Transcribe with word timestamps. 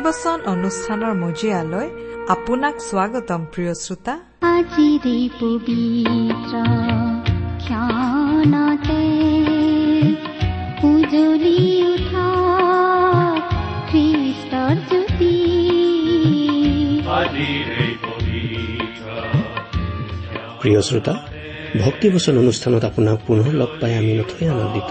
ভক্তিবচন 0.00 0.38
অনুষ্ঠানৰ 0.54 1.12
মজিয়ালৈ 1.24 1.88
আপোনাক 2.34 2.74
স্বাগতম 2.88 3.40
প্ৰিয় 3.52 3.72
শ্ৰোতা। 3.84 4.14
আজিৰে 4.52 5.18
পবিত্ৰ 5.40 6.54
ক্ষণতে 7.64 9.02
উজলি 10.90 11.60
উঠা 11.92 12.28
খ্ৰীষ্টৰ 13.90 14.74
জ্যোতি। 14.88 15.34
প্ৰিয় 20.60 20.80
শ্ৰোতা 20.88 21.14
ভক্তিবচন 21.84 22.34
অনুষ্ঠানত 22.42 22.82
আপোনাক 22.90 23.18
পুনৰ 23.26 23.48
লগ 23.60 23.70
পাই 23.80 23.92
আমি 24.00 24.12
নথৈ 24.18 24.44
আনন্দিত। 24.54 24.90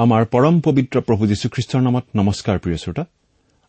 আমাৰ 0.00 0.24
পৰম 0.24 0.60
পবিত্ৰ 0.60 1.00
প্ৰভু 1.00 1.26
যীশুখ্ৰীষ্টৰ 1.26 1.80
নামত 1.82 2.04
নমস্কাৰ 2.16 2.58
প্ৰিয় 2.58 2.76
শ্ৰোতা। 2.76 3.04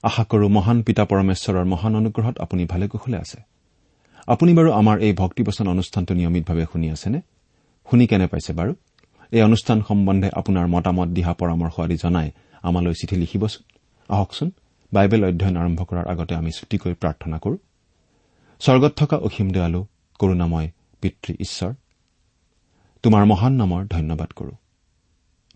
আশা 0.03 0.23
কৰো 0.23 0.47
মহান 0.47 0.83
পিতা 0.83 1.05
পৰমেশ্বৰৰ 1.05 1.65
মহান 1.65 1.95
অনুগ্ৰহত 1.95 2.39
আপুনি 2.39 2.65
ভালে 2.65 2.87
কুশলে 2.87 3.17
আছে। 3.17 3.41
আপুনি 4.27 4.53
বাৰু 4.53 4.71
আমাৰ 4.71 4.99
এই 4.99 5.13
ভক্তিবচন 5.13 5.67
অনুষ্ঠানটো 5.67 6.13
নিয়মিতভাৱে 6.13 6.65
শুনি 6.71 6.89
আছেনে? 6.89 7.21
শুনি 7.91 8.07
কেনে 8.07 8.27
পাইছে 8.27 8.53
বাৰু? 8.53 8.75
এই 9.31 9.41
অনুষ্ঠান 9.41 9.81
সম্বন্ধে 9.87 10.29
আপোনাৰ 10.29 10.67
মতামত 10.67 11.07
দিহা 11.07 11.33
পৰামৰ্শ 11.33 11.79
আদি 11.79 11.95
জনাই 11.95 12.31
আমালৈ 12.63 12.93
চিঠি 12.93 13.15
লিখিবচোন। 13.15 13.63
আহকচোন 14.09 14.51
বাইবেল 14.93 15.25
অধ্যয়ন 15.25 15.57
আৰম্ভ 15.57 15.83
কৰাৰ 15.83 16.07
আগতে 16.07 16.35
আমি 16.35 16.51
ছুটিকৈ 16.51 16.93
প্ৰাৰ্থনা 16.93 17.37
কৰো। 17.37 17.57
স্বৰ্গত 18.59 18.91
থকা 18.95 19.17
অসীম 19.17 19.51
দয়ালু 19.51 19.85
কৰুণাময় 20.19 20.71
পিতৃ 21.01 21.33
ঈশ্বৰ 21.39 21.73
তোমাৰ 23.03 23.25
মহান 23.25 23.53
নামৰ 23.53 23.85
ধন্যবাদ 23.85 24.31
কৰো। 24.31 24.51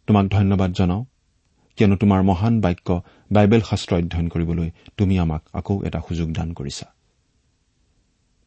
তোমাক 0.07 0.25
ধন্যবাদ 0.27 0.71
জনাওঁ 0.71 1.03
কিয়নো 1.77 1.95
তোমাৰ 1.95 2.21
মহান 2.23 2.53
বাক্য 2.61 2.87
বাইবেল 3.31 3.61
শাস্ত্ৰ 3.61 3.91
অধ্যয়ন 3.95 4.27
কৰিবলৈ 4.29 4.69
তুমি 4.97 5.15
আমাক 5.19 5.41
আকৌ 5.53 5.75
এটা 5.83 5.99
সুযোগ 6.07 6.29
দান 6.33 6.49
কৰিছা। 6.53 6.85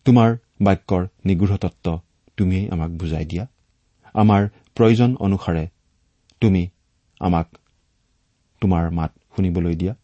তোমাৰ 0.07 0.29
বাক্যৰ 0.63 1.03
নিগৃঢ় 1.25 1.57
তত্ব 1.57 1.87
তুমিয়েই 2.37 2.69
আমাক 2.71 2.91
বুজাই 2.91 3.25
দিয়া। 3.25 3.45
আমাৰ 4.15 4.43
প্ৰয়োজন 4.77 5.11
অনুসাৰে 5.17 5.65
তুমি 6.41 6.63
আমাক 7.21 7.47
তোমাৰ 8.63 8.91
মাত 8.91 9.13
শুনিবলৈ 9.37 9.75
দিয়া। 9.75 9.95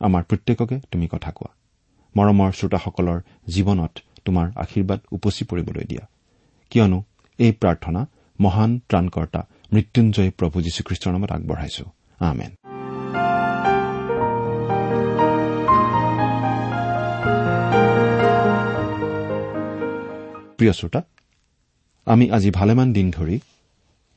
আমাৰ 0.00 0.22
প্ৰত্যেককে 0.22 0.76
তুমি 0.90 1.06
কথা 1.08 1.30
কোৱা। 1.30 1.50
মৰমৰ 2.16 2.50
শ্ৰোতাসকলৰ 2.52 3.18
জীৱনত 3.48 3.92
তোমাৰ 4.24 4.46
আশীৰ্বাদ 4.56 5.00
উপচি 5.10 5.44
পৰিবলৈ 5.44 5.84
দিয়া। 5.84 6.04
কিয়নো 6.70 6.98
এই 7.38 7.52
প্ৰাৰ্থনা 7.52 8.00
মহান 8.40 8.70
ত্ৰাণকৰ্তা 8.88 9.40
মৃত্যুঞ্জয় 9.76 10.30
প্ৰভু 10.30 10.60
যীশুখ্ৰীষ্টৰ 10.60 11.12
নামত 11.12 11.32
আগবঢ়াইছো। 11.32 11.84
আমেন। 12.20 12.50
প্ৰিয় 20.58 20.72
শ্ৰোতা 20.72 21.02
আমি 22.06 22.30
আজি 22.30 22.50
ভালেমান 22.50 22.92
দিন 22.92 23.10
ধৰি 23.10 23.40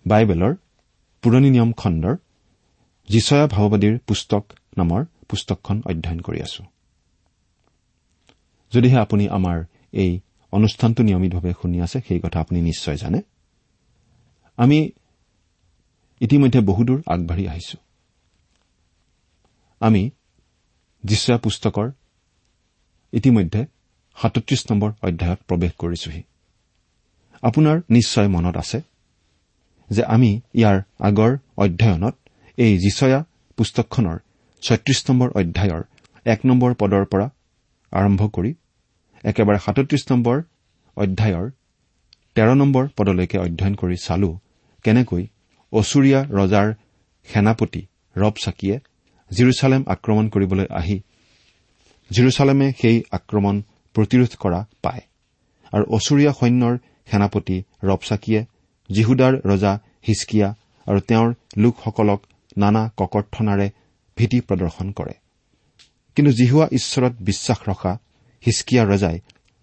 বাইবেলৰ 0.07 0.55
পুৰণি 1.21 1.49
নিয়ম 1.49 1.71
খণ্ডৰ 1.71 2.15
যিচয়া 3.09 3.47
ভাৱবাদীৰ 3.47 3.99
পুস্তক 4.07 4.43
নামৰ 4.77 5.05
পুস্তকখন 5.29 5.81
অধ্যয়ন 5.85 6.19
কৰি 6.19 6.41
আছো। 6.41 6.63
যদিহে 8.73 8.97
আপুনি 8.99 9.27
আমাৰ 9.27 9.63
এই 9.93 10.19
অনুষ্ঠানটো 10.51 11.03
নিয়মিতভাৱে 11.03 11.53
শুনি 11.61 11.81
আছে 11.81 11.99
সেই 12.07 12.19
কথা 12.19 12.39
আপুনি 12.39 12.61
নিশ্চয় 12.61 12.97
জানে। 12.97 13.21
আমি 14.57 14.91
ইতিমধ্যে 16.21 16.59
বহুদূৰ 16.69 16.99
আগবাঢ়ি 17.13 17.45
আহিছো। 17.53 17.77
আমি 19.81 20.03
যিচয়া 21.03 21.37
পুস্তকৰ 21.43 21.87
ইতিমধ্যে 23.13 23.61
সাতত্ৰিশ 24.17 24.61
নম্বৰ 24.69 24.89
অধ্যায়ত 25.07 25.39
প্ৰৱেশ 25.49 25.73
কৰিছোহি। 25.81 26.21
আপোনাৰ 27.43 27.77
নিশ্চয় 27.97 28.29
মনত 28.35 28.55
আছে 28.63 28.79
যে 29.89 30.03
আমি 30.15 30.31
ইয়াৰ 30.59 30.77
আগৰ 31.07 31.31
অধ্যয়নত 31.63 32.15
এই 32.57 32.73
যিচয়া 32.83 33.19
পুস্তকখনৰ 33.57 34.17
ছয়ত্ৰিশ 34.63 34.99
নম্বৰ 35.09 35.29
অধ্যায়ৰ 35.39 35.83
এক 36.25 36.39
নম্বৰ 36.45 36.71
পদৰ 36.81 37.03
পৰা 37.11 37.27
আৰম্ভ 37.91 38.21
কৰি 38.35 38.51
একেবাৰে 39.23 39.59
সাতত্ৰিশ 39.65 40.03
নম্বৰ 40.11 40.37
অধ্যায়ৰ 40.97 41.45
তেৰ 42.35 42.49
নম্বৰ 42.61 42.83
পদলৈকে 42.97 43.37
অধ্যয়ন 43.45 43.73
কৰি 43.81 43.95
চালো 44.07 44.29
কেনেকৈ 44.85 45.23
অচুৰীয়া 45.73 46.19
ৰজাৰ 46.39 46.67
সেনাপতি 47.27 47.81
ৰব 48.15 48.35
চাকিয়ে 48.43 48.75
জিৰচালেম 49.31 49.83
আক্ৰমণ 49.87 50.29
কৰিবলৈ 50.29 50.67
আহি 50.69 50.97
জিৰচালেমে 52.11 52.67
সেই 52.81 52.97
আক্ৰমণ 53.11 53.61
প্ৰতিৰোধ 53.95 54.33
কৰা 54.39 54.59
পায়। 54.81 55.03
আৰু 55.73 55.83
অচুৰীয়া 55.97 56.31
সৈন্যৰ 56.33 56.75
সেনাপতি 57.11 57.57
ৰবচাকিয়ে 57.83 58.41
জিহুদাৰ 58.89 59.33
ৰজা 59.45 59.73
হিচকিয়া 60.07 60.47
আৰু 60.87 60.99
তেওঁৰ 60.99 61.29
লোকসকলক 61.57 62.19
নানা 62.57 62.83
ককৰ্থনাৰে 62.97 63.67
ভীতি 64.17 64.39
প্ৰদৰ্শন 64.41 64.87
কৰে। 64.91 65.13
কিন্তু 66.15 66.31
জিহুৱা 66.31 66.67
ঈশ্বৰত 66.71 67.13
বিশ্বাস 67.21 67.59
ৰখা 67.69 67.93
হিচকিয়া 68.43 68.83
ৰজাই 68.85 69.17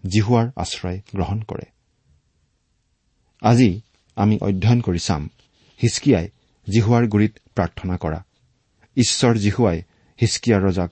জিহুৱাৰ 0.04 0.46
আশ্ৰয় 0.56 0.98
গ্ৰহণ 1.14 1.38
কৰে। 1.42 1.66
আজি 3.42 3.70
আমি 4.16 4.38
অধ্যয়ন 4.40 4.80
কৰি 4.80 4.98
চাম 4.98 5.22
হিচকিয়াই 5.80 6.26
জিহুৱাৰ 6.66 7.04
গুৰিত 7.12 7.34
প্ৰাৰ্থনা 7.56 7.96
কৰা। 7.96 8.20
ঈশ্বৰ 8.96 9.34
জিহুৱাই 9.44 9.78
হিচকিয়া 10.18 10.58
ৰজাক 10.58 10.90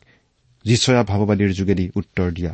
যিচয়া 0.64 1.02
ভাৱবাদীৰ 1.10 1.52
যোগেদি 1.58 1.86
উত্তৰ 1.96 2.28
দিয়া 2.32 2.52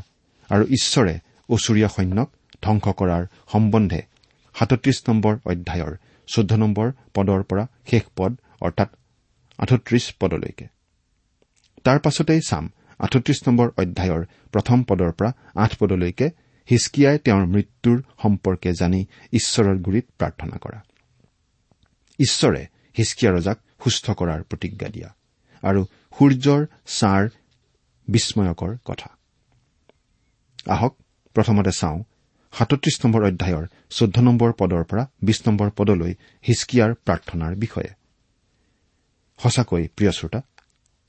আৰু 0.51 0.65
ঈশ্বৰে 0.77 1.15
অচুৰীয়া 1.49 1.89
সৈন্যক 1.97 2.29
ধ্বংস 2.63 2.87
কৰাৰ 3.01 3.23
সম্বন্ধে 3.53 4.01
সাতত্ৰিশ 4.55 4.99
নম্বৰ 5.09 5.35
অধ্যায়ৰ 5.51 5.93
চৈধ্য 6.29 6.55
নম্বৰ 6.57 6.87
পদৰ 7.15 7.41
পৰা 7.43 7.65
শেষ 7.91 8.05
পদ 8.17 8.33
অৰ্থাৎ 8.61 8.91
আঠত্ৰিশ 9.59 10.05
পদলৈকে। 10.21 10.67
তাৰ 11.85 11.99
পাছতেই 11.99 12.41
চাম 12.41 12.65
আঠত্ৰিশ 12.99 13.39
নম্বৰ 13.47 13.69
অধ্যায়ৰ 13.83 14.23
প্ৰথম 14.53 14.79
পদৰ 14.89 15.11
পৰা 15.13 15.31
আঠ 15.57 15.71
পদলৈকে 15.81 16.27
হিচকিয়াই 16.69 17.19
তেওঁৰ 17.19 17.45
মৃত্যুৰ 17.47 17.99
সম্পৰ্কে 18.23 18.71
জানি 18.73 19.01
ঈশ্বৰৰ 19.33 19.77
গুৰিত 19.79 20.07
প্ৰাৰ্থনা 20.19 20.57
কৰা। 20.57 20.79
ঈশ্বৰে 22.21 22.63
হিচকিয়া 22.99 23.31
ৰজাক 23.33 23.59
সুস্থ 23.85 24.07
কৰাৰ 24.11 24.41
প্ৰতিজ্ঞা 24.43 24.89
দিয়া। 24.89 25.11
আৰু 25.63 25.81
সূৰ্যৰ 26.19 26.63
ছাৰ 26.87 27.23
বিস্ময়কৰ 28.09 28.73
কথা। 28.85 29.09
আহক 30.69 30.93
প্ৰথমতে 31.37 31.73
চাওঁ 31.73 31.99
সাতত্ৰিশ 32.53 32.97
নম্বৰ 33.05 33.23
অধ্যায়ৰ 33.25 33.65
চৈধ্য 33.91 34.21
নম্বৰ 34.21 34.51
পদৰ 34.53 34.85
পৰা 34.85 35.05
বিশ 35.23 35.39
নম্বৰ 35.47 35.69
পদলৈ 35.71 36.13
হিচকিয়াৰ 36.49 36.91
প্ৰাৰ্থনাৰ 37.07 37.53
বিষয়ে। 37.57 37.91
সঁচাকৈ 39.39 39.83
প্ৰিয় 39.97 40.13
শ্ৰোতা 40.13 40.41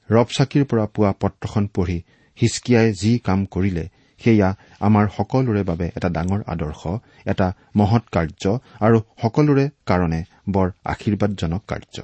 ৰবচাকিৰ 0.10 0.64
পৰা 0.66 0.86
পোৱা 0.86 1.12
পত্ৰখন 1.20 1.68
পঢ়ি 1.68 1.98
হিচকিয়াই 2.38 2.94
যি 2.94 3.12
কাম 3.20 3.46
কৰিলে 3.46 3.86
সেয়া 4.24 4.50
আমাৰ 4.80 5.06
সকলোৰে 5.18 5.64
বাবে 5.64 5.88
এটা 5.96 6.10
ডাঙৰ 6.10 6.42
আদৰ্শ 6.48 6.82
এটা 7.26 7.48
মহৎ 7.76 8.04
কাৰ্য 8.12 8.44
আৰু 8.80 8.98
সকলোৰে 9.22 9.66
কাৰণে 9.86 10.20
বৰ 10.50 10.68
আশীৰ্বাদজনক 10.86 11.62
কাৰ্য। 11.68 11.96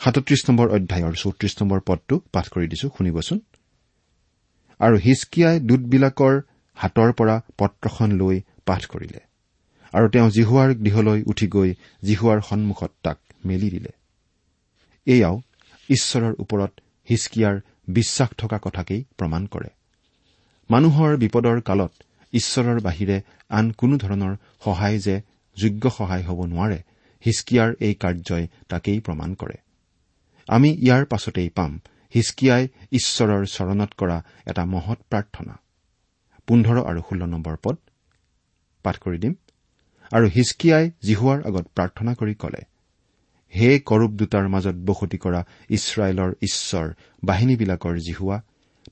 সাতত্ৰিশ 0.00 0.40
নম্বৰ 0.48 0.68
অধ্যায়ৰ 0.68 1.14
চৌত্ৰিশ 1.14 1.52
নম্বৰ 1.62 1.80
পদটো 1.80 2.14
পাঠ 2.32 2.48
কৰি 2.48 2.66
দিছো 2.68 2.88
শুনিবচোন। 2.96 3.38
আৰু 4.80 4.96
হিচকিয়াই 4.96 5.60
দূতবিলাকৰ 5.60 6.34
হাতৰ 6.74 7.10
পৰা 7.12 7.36
পত্ৰখন 7.58 8.10
লৈ 8.12 8.36
পাঠ 8.66 8.86
কৰিলে। 8.86 9.20
আৰু 9.92 10.08
তেওঁ 10.08 10.28
জিহুৱাৰ 10.30 10.70
গৃহলৈ 10.74 11.22
উঠি 11.26 11.46
গৈ 11.46 11.70
জিহুৱাৰ 12.02 12.40
সন্মুখত 12.40 12.90
তাক 13.02 13.18
মেলি 13.44 13.70
দিলে। 13.70 13.92
এয়াও 15.06 15.36
ঈশ্বৰৰ 15.88 16.34
ওপৰত 16.38 16.72
হিচকিয়াৰ 17.10 17.60
বিশ্বাস 17.88 18.28
থকা 18.38 18.58
কথাকেই 18.62 19.04
প্ৰমাণ 19.18 19.46
কৰে। 19.46 19.70
মানুহৰ 20.70 21.16
বিপদৰ 21.16 21.60
কালত 21.60 21.92
ঈশ্বৰৰ 22.32 22.80
বাহিৰে 22.80 23.16
আন 23.50 23.70
কোনো 23.72 23.96
ধৰণৰ 23.98 24.34
সহায় 24.64 24.98
যে 24.98 25.16
যোগ্য 25.56 25.90
সহায় 25.90 26.24
হ'ব 26.24 26.40
নোৱাৰে 26.52 26.78
হিচকিয়াৰ 27.22 27.70
এই 27.80 27.94
কাৰ্যই 27.94 28.44
তাকেই 28.68 29.00
প্ৰমাণ 29.00 29.34
কৰে। 29.34 29.56
আমি 30.48 30.68
ইয়াৰ 30.70 31.04
পাছতেই 31.04 31.48
পাম 31.48 31.72
হিচকিয়াই 32.14 32.68
ঈশ্বৰৰ 32.92 33.42
চৰণত 33.46 33.90
কৰা 33.98 34.18
এটা 34.46 34.62
মহৎ 34.64 34.98
প্ৰাৰ্থনা। 35.10 35.54
পোন্ধৰ 36.48 36.76
আৰু 36.90 37.00
ষোল্ল 37.08 37.22
নম্বৰ 37.26 37.56
পদ। 37.62 37.76
পাঠ 38.84 38.96
কৰি 38.98 39.18
দিম। 39.18 39.34
আৰু 40.12 40.26
হিচকিয়াই 40.36 40.86
জিহুৱাৰ 41.02 41.38
আগত 41.46 41.66
প্ৰাৰ্থনা 41.76 42.12
কৰি 42.14 42.34
কলে 42.34 42.62
হে 43.52 43.68
কৰূপ 43.80 44.10
দুটাৰ 44.10 44.46
মাজত 44.48 44.76
বসতি 44.86 45.18
কৰা 45.18 45.40
ইছৰাইলৰ 45.70 46.30
ঈশ্বৰ 46.42 46.86
বাহিনীবিলাকৰ 47.24 47.94
জিহুৱা 47.98 48.36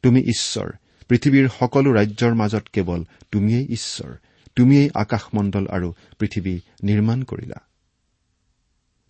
তুমি 0.02 0.20
ঈশ্বৰ 0.20 0.68
পৃথিৱীৰ 1.10 1.46
সকলো 1.58 1.88
ৰাজ্যৰ 1.92 2.34
মাজত 2.34 2.64
কেৱল 2.72 3.00
তুমিয়েই 3.32 3.66
ঈশ্বৰ 3.76 4.12
তুমিয়েই 4.56 4.90
আকাশমণ্ডল 4.94 5.64
আৰু 5.76 5.88
পৃথিৱী 6.18 6.54
নিৰ্মাণ 6.82 7.18
কৰিলা। 7.30 7.58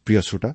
প্ৰিয় 0.06 0.20
শ্ৰোতা 0.20 0.50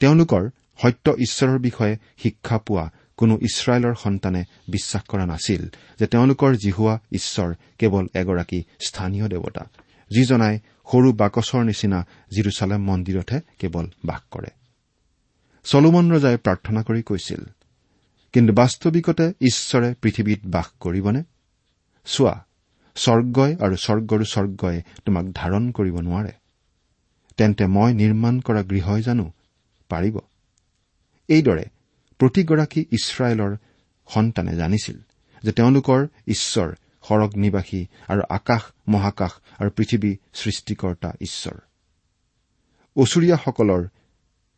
তেওঁলোকৰ 0.00 0.42
সত্য 0.82 1.06
ঈশ্বৰৰ 1.24 1.58
বিষয়ে 1.58 1.94
শিক্ষা 2.22 2.56
পোৱা 2.58 2.84
কোনো 3.16 3.34
ইছৰাইলৰ 3.48 3.94
সন্তানে 3.94 4.42
বিশ্বাস 4.68 5.02
কৰা 5.10 5.24
নাছিল 5.26 5.62
যে 5.98 6.06
তেওঁলোকৰ 6.06 6.50
জিহুৱা 6.64 6.94
ঈশ্বৰ 7.12 7.50
কেৱল 7.78 8.04
এগৰাকী 8.20 8.60
স্থানীয় 8.86 9.26
দেৱতা 9.28 9.64
যিজনাই 10.10 10.54
সৰু 10.90 11.08
বাকচৰ 11.12 11.62
নিচিনা 11.64 11.98
জিৰচালেম 12.34 12.80
মন্দিৰতহে 12.90 13.38
কেৱল 13.58 13.86
বাস 14.04 14.22
কৰে। 14.30 14.50
চলোমন 15.66 16.04
ৰজাই 16.12 16.36
প্ৰাৰ্থনা 16.44 16.80
কৰি 16.82 17.02
কৈছিল 17.02 17.42
কিন্তু 18.32 18.52
বাস্তৱিকতে 18.52 19.32
ঈশ্বৰে 19.40 19.94
পৃথিৱীত 20.02 20.40
বাস 20.46 20.66
কৰিবনে? 20.80 21.22
চোৱা 22.04 22.44
স্বৰ্গই 22.96 23.56
আৰু 23.60 23.76
স্বৰ্গৰো 23.76 24.24
স্বৰ্গই 24.24 24.82
তোমাক 25.04 25.24
ধাৰণ 25.34 25.70
কৰিব 25.70 25.96
নোৱাৰে। 26.00 26.32
তেন্তে 27.36 27.66
মই 27.66 27.94
নিৰ্মাণ 27.94 28.40
কৰা 28.40 28.62
গৃহই 28.62 29.02
জানো 29.02 29.32
পাৰিব। 29.88 30.18
এইদৰে 31.28 31.64
প্ৰতিগৰাকী 32.18 32.80
ইছৰাইলৰ 32.92 33.56
সন্তানে 34.08 34.56
জানিছিল 34.56 34.98
যে 35.42 35.52
তেওঁলোকৰ 35.52 36.06
ঈশ্বৰ 36.26 36.68
সৰগ 37.08 37.30
নিবাসী 37.36 37.86
আৰু 38.08 38.22
আকাশ 38.30 38.62
মহাকাশ 38.88 39.32
আৰু 39.58 39.70
পৃথিৱী 39.70 40.16
সৃষ্টিকৰ্তা 40.34 41.10
ঈশ্বৰ। 41.20 41.56
ওচৰীয়াসকলৰ 42.96 43.82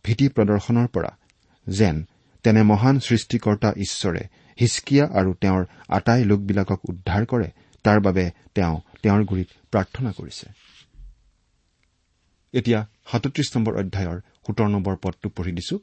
ভীতি 0.05 0.29
প্ৰদৰ্শনৰ 0.29 0.87
পৰা 0.87 1.11
যেন 1.69 1.97
তেনে 2.45 2.63
মহান 2.63 3.01
সৃষ্টিকৰ্তা 3.01 3.71
ঈশ্বৰে 3.77 4.23
হিচকিয়া 4.61 5.05
আৰু 5.07 5.35
তেওঁৰ 5.35 5.65
আটাই 5.89 6.25
লোকবিলাকক 6.25 6.81
উদ্ধাৰ 6.89 7.27
কৰে 7.27 7.49
তাৰ 7.85 8.01
বাবে 8.01 8.31
তেওঁ 8.55 8.81
তেওঁৰ 9.03 9.25
গুৰিত 9.25 9.49
প্ৰাৰ্থনা 9.71 10.13
কৰিছে। 10.13 10.47
এতিয়া 12.55 12.87
সাতত্ৰিশ 13.13 13.57
নম্বৰ 13.57 13.75
অধ্যায়ৰ 13.77 14.21
সোতৰ 14.47 14.69
নম্বৰ 14.69 14.97
পদটো 14.97 15.29
পঢ়ি 15.29 15.53
দিছো। 15.53 15.77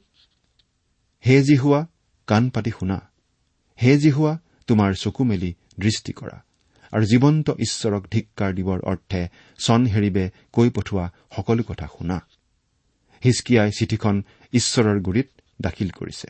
হে 1.26 1.42
যি 1.42 1.56
হোৱা 1.56 1.86
কাণ 2.26 2.50
পাতি 2.50 2.70
শুনা। 2.70 3.10
হে 3.82 3.96
যি 3.96 4.10
হোৱা 4.10 4.38
তোমাৰ 4.66 4.94
চকু 4.94 5.24
মেলি 5.24 5.54
দৃষ্টি 5.80 6.12
কৰা। 6.12 6.44
আৰু 6.92 7.04
জীৱন্ত 7.04 7.50
ঈশ্বৰক 7.50 8.02
ধিক্কাৰ 8.10 8.54
দিবৰ 8.54 8.78
অৰ্থে 8.80 9.28
চন 9.58 9.86
হেৰিবে 9.86 10.30
কৈ 10.52 10.70
পঠোৱা 10.70 11.12
সকলো 11.36 11.62
কথা 11.62 11.86
শুনা। 11.86 12.26
হিচকিয়াই 13.24 13.70
চিঠিখন 13.72 14.22
ঈশ্বৰৰ 14.52 15.00
গুৰিত 15.00 15.28
দাখিল 15.62 15.90
কৰিছে। 15.90 16.28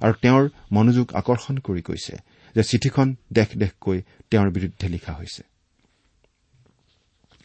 আৰু 0.00 0.14
তেওঁৰ 0.22 0.44
মনোযোগ 0.72 1.06
আকৰ্ষণ 1.12 1.56
কৰি 1.58 1.82
কৈছে 1.82 2.14
যে 2.56 2.62
চিঠিখন 2.62 3.08
দেশ 3.32 3.48
দেশকৈ 3.56 3.98
তেওঁৰ 4.30 4.48
বিৰুদ্ধে 4.50 4.86
লিখা 4.88 5.12
হৈছে। 5.12 5.42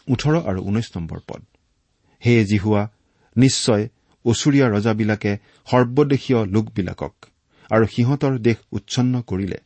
ওঠৰ 0.08 0.34
আৰু 0.50 0.60
ঊনৈশ 0.62 0.88
নম্বৰ 0.96 1.20
পদ। 1.28 1.42
হে 2.22 2.34
জিহুৱা 2.46 2.82
নিশ্চয় 3.36 3.84
ওচৰীয়া 4.26 4.68
ৰজাবিলাকে 4.70 5.32
সৰ্বদেশীয় 5.68 6.40
লোকবিলাকক 6.46 7.14
আৰু 7.72 7.86
সিহঁতৰ 7.86 8.34
দেশ 8.40 8.58
উচ্ছন্ন 8.72 9.14
কৰিলে 9.22 9.60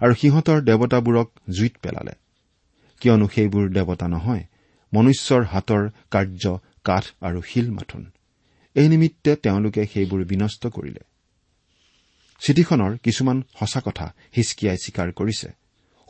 আৰু 0.00 0.12
সিহঁতৰ 0.14 0.58
দেৱতাবোৰক 0.60 1.28
জুইত 1.50 1.74
পেলালে। 1.82 2.14
কিয়নো 3.00 3.26
সেইবোৰ 3.26 3.66
দেৱতা 3.70 4.06
নহয় 4.08 4.44
মনুষ্যৰ 4.92 5.42
হাতৰ 5.44 5.82
কাৰ্য 6.10 6.44
কাঠ 6.84 7.04
আৰু 7.20 7.40
শিল 7.42 7.70
মাথোন। 7.70 8.02
এই 8.76 8.88
নিমিত্তে 8.88 9.30
তেওঁলোকে 9.36 9.82
সেইবোৰ 9.86 10.20
বিনষ্ট 10.24 10.62
কৰিলে। 10.66 11.02
চিঠিখনৰ 12.40 12.96
কিছুমান 12.96 13.42
সঁচা 13.58 13.80
কথা 13.84 14.14
হিচকিয়াই 14.36 14.76
স্বীকাৰ 14.76 15.12
কৰিছে। 15.12 15.48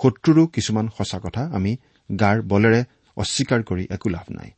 শত্ৰুৰো 0.03 0.47
কিছুমান 0.47 0.89
সঁচা 0.99 1.19
কথা 1.19 1.51
আমি 1.55 1.77
গাৰ 2.21 2.43
বলেৰে 2.43 2.85
অস্বীকাৰ 3.17 3.63
কৰি 3.63 3.87
একো 3.91 4.09
লাভ 4.09 4.33
নাই। 4.33 4.51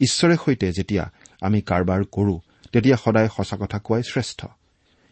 ঈশ্বৰে 0.00 0.36
সৈতে 0.36 0.72
যেতিয়া 0.72 1.10
আমি 1.40 1.60
কাৰবাৰ 1.60 2.04
কৰো 2.12 2.40
তেতিয়া 2.72 2.96
সদায় 2.96 3.28
সঁচা 3.36 3.56
কথা 3.56 3.78
কোৱাই 3.78 4.02
শ্ৰেষ্ঠ। 4.02 4.46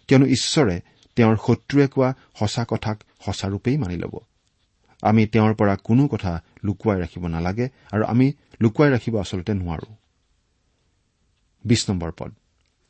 কিয়নো 0.09 0.27
ঈশ্বৰে 0.27 0.81
তেওঁৰ 1.17 1.37
শত্ৰুৱে 1.37 1.87
কোৱা 1.87 2.15
সঁচা 2.39 2.65
কথাক 2.69 3.03
সঁচাৰূপেই 3.25 3.77
মানি 3.77 3.97
ল'ব। 3.97 4.19
আমি 5.03 5.27
তেওঁৰ 5.27 5.55
পৰা 5.55 5.77
কোনো 5.77 6.09
কথা 6.09 6.43
লুকুৱাই 6.65 7.01
ৰাখিব 7.01 7.27
নালাগে 7.27 7.69
আৰু 7.93 8.05
আমি 8.05 8.33
লুকুৱাই 8.61 8.91
ৰাখিব 8.91 9.21
আচলতে 9.21 9.53
নোৱাৰো। 9.55 9.95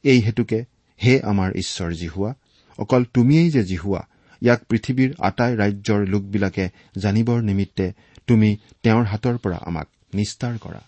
এই 0.02 0.20
হেতুকে 0.20 0.64
হে 1.04 1.20
আমাৰ 1.20 1.52
ঈশ্বৰ 1.52 1.92
জিহুৱা 1.92 2.34
অকল 2.78 3.04
তুমিয়েই 3.04 3.50
যে 3.50 3.64
জিহুৱা 3.64 4.06
ইয়াক 4.42 4.64
পৃথিৱীৰ 4.64 5.14
আটাই 5.18 5.56
ৰাজ্যৰ 5.56 6.06
লোকবিলাকে 6.06 6.68
জানিবৰ 6.98 7.42
নিমিত্তে 7.42 7.92
তুমি 8.26 8.56
তেওঁৰ 8.82 9.04
হাতৰ 9.04 9.38
পৰা 9.38 9.56
আমাক 9.56 9.88
নিস্তাৰ 10.14 10.58
কৰা। 10.58 10.80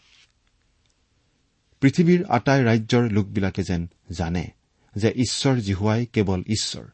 পৃথিৱীৰ 1.81 2.25
আটাই 2.25 2.65
ৰাজ্যৰ 2.65 3.11
লোকবিলাকে 3.11 3.63
যেন 3.63 3.89
জানে 4.11 4.49
যে 4.97 5.13
ঈশ্বৰ 5.17 5.57
জিহুৱাই 5.57 6.07
কেৱল 6.07 6.41
ঈশ্বৰ। 6.41 6.85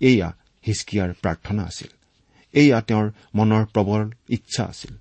এয়া 0.00 0.36
হিচকিয়াৰ 0.66 1.12
প্ৰাৰ্থনা 1.12 1.62
আছিল। 1.62 1.88
এয়া 2.52 2.80
তেওঁৰ 2.80 3.10
মনৰ 3.34 3.66
প্ৰবল 3.66 4.10
ইচ্ছা 4.28 4.64
আছিল। 4.64 4.96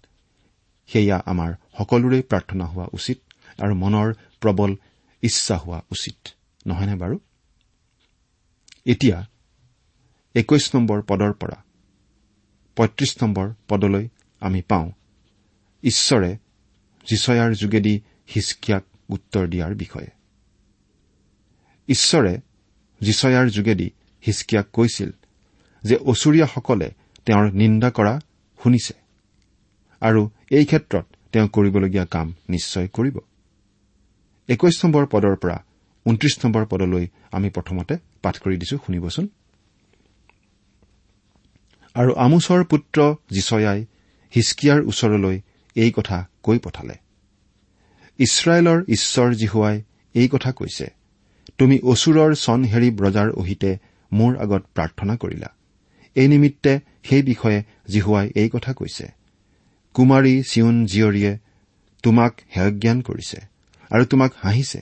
সেয়া 0.88 1.24
আমাৰ 1.26 1.54
সকলোৰে 1.78 2.22
প্ৰাৰ্থনা 2.22 2.66
হোৱা 2.66 2.88
উচিত 2.94 3.20
আৰু 3.58 3.76
মনৰ 3.76 4.14
প্ৰবল 4.42 4.76
ইচ্ছা 5.22 5.58
হোৱা 5.58 5.82
উচিত। 5.92 6.28
নহয়নে 6.68 6.96
বাৰু? 6.96 7.20
এতিয়া 8.86 9.18
একৈশ 10.36 10.76
নম্বৰ 10.76 11.02
পদৰ 11.02 11.34
পৰা 11.34 11.58
পঁয়ত্ৰিশ 12.76 13.12
নম্বৰ 13.22 13.54
পদলৈ 13.68 14.10
আমি 14.42 14.62
পাওঁ। 14.62 14.92
ঈশ্বৰে 15.84 16.38
জিচয়াৰ 17.06 17.54
যোগেদি 17.54 18.02
হিচকিয়াক 18.36 18.84
উত্তৰ 19.10 19.48
দিয়াৰ 19.48 19.76
বিষয়ে। 19.76 20.10
ঈশ্বৰে 21.88 22.34
জিচয়াৰ 23.02 23.50
যোগেদি 23.50 23.88
হিচকিয়াক 24.24 24.68
কৈছিল 24.74 25.12
যে 25.84 25.96
অচুৰীয়াসকলে 25.96 26.88
তেওঁৰ 27.26 27.52
নিন্দা 27.52 27.90
কৰা 27.90 28.20
শুনিছে 28.64 28.94
আৰু 30.02 30.30
এই 30.52 30.66
ক্ষেত্ৰত 30.66 31.06
তেওঁ 31.32 31.48
কৰিবলগীয়া 31.48 32.06
কাম 32.06 32.34
নিশ্চয় 32.50 32.88
কৰিব। 32.88 33.20
একৈশ 34.50 34.86
নম্বৰ 34.86 35.06
পদৰ 35.06 35.36
পৰা 35.36 35.58
ঊনত্ৰিশ 36.06 36.46
নম্বৰ 36.46 36.66
পদলৈ 36.66 37.08
আমি 37.32 37.50
প্ৰথমতে 37.50 37.98
পাঠ 38.24 38.36
কৰি 38.44 38.56
দিছো 38.62 38.76
শুনিবচোন। 38.84 39.26
আৰু 41.96 42.12
আমোচৰ 42.26 42.62
পুত্ৰ 42.72 43.00
জিচয়াই 43.36 43.80
হিচকিয়াৰ 44.34 44.80
ওচৰলৈ 44.90 45.38
এই 45.76 45.92
কথা 45.98 46.18
কৈ 46.46 46.58
পঠালে। 46.66 46.96
ইছৰাইলৰ 48.20 48.80
ঈশ্বৰ 48.96 49.30
জিহুৱাই 49.42 49.76
এই 50.16 50.28
কথা 50.34 50.52
কৈছে 50.52 50.86
তুমি 51.58 51.76
অচুৰৰ 51.92 52.32
চনহেৰিব 52.36 52.94
ৰজাৰ 53.06 53.30
অহিতে 53.42 53.72
মোৰ 54.12 54.32
আগত 54.44 54.64
প্ৰাৰ্থনা 54.76 55.14
কৰিলা। 55.16 55.50
এই 56.16 56.28
নিমিত্তে 56.28 56.74
সেই 57.04 57.22
বিষয়ে 57.22 57.60
জিহুৱাই 57.90 58.28
এই 58.36 58.50
কথা 58.50 58.72
কৈছে 58.74 59.06
কুমাৰী 59.96 60.34
চিউন 60.44 60.76
জীয়ৰীয়ে 60.86 61.32
তোমাক 62.04 62.34
হেয়জ্ঞান 62.56 62.98
কৰিছে 63.02 63.40
আৰু 63.92 64.04
তোমাক 64.06 64.32
হাঁহিছে। 64.44 64.82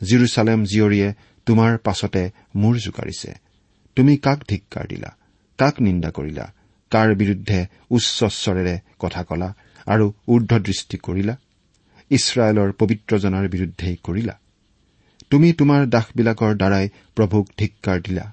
জিৰচালেম 0.00 0.60
জীয়ৰীয়ে 0.64 1.08
তোমাৰ 1.46 1.72
পাছতে 1.78 2.22
মূৰ 2.56 2.74
জোকাৰিছে 2.84 3.30
তুমি 3.96 4.12
কাক 4.16 4.38
ধিক্কাৰ 4.48 4.84
দিলা? 4.86 5.10
কাক 5.58 5.74
নিন্দা 5.80 6.10
কৰিলা? 6.10 6.46
কাৰ 6.92 7.08
বিৰুদ্ধে 7.14 7.58
উচ্চ 7.90 8.18
স্বৰেৰে 8.42 8.74
কথা 8.98 9.22
কলা 9.22 9.48
আৰু 9.86 10.06
ঊৰ্ধদৃষ্টি 10.28 10.96
কৰিলা? 10.98 11.34
ইছৰাইলৰ 12.10 12.70
পবিত্ৰজনাৰ 12.72 13.46
বিৰুদ্ধেই 13.48 13.96
কৰিলা? 14.02 14.34
তুমি 15.30 15.48
তোমাৰ 15.52 15.80
দাসবিলাকৰ 15.86 16.52
দ্বাৰাই 16.54 16.86
প্ৰভুক 17.16 17.46
ধিক্কাৰ 17.58 17.98
দিলা? 18.00 18.26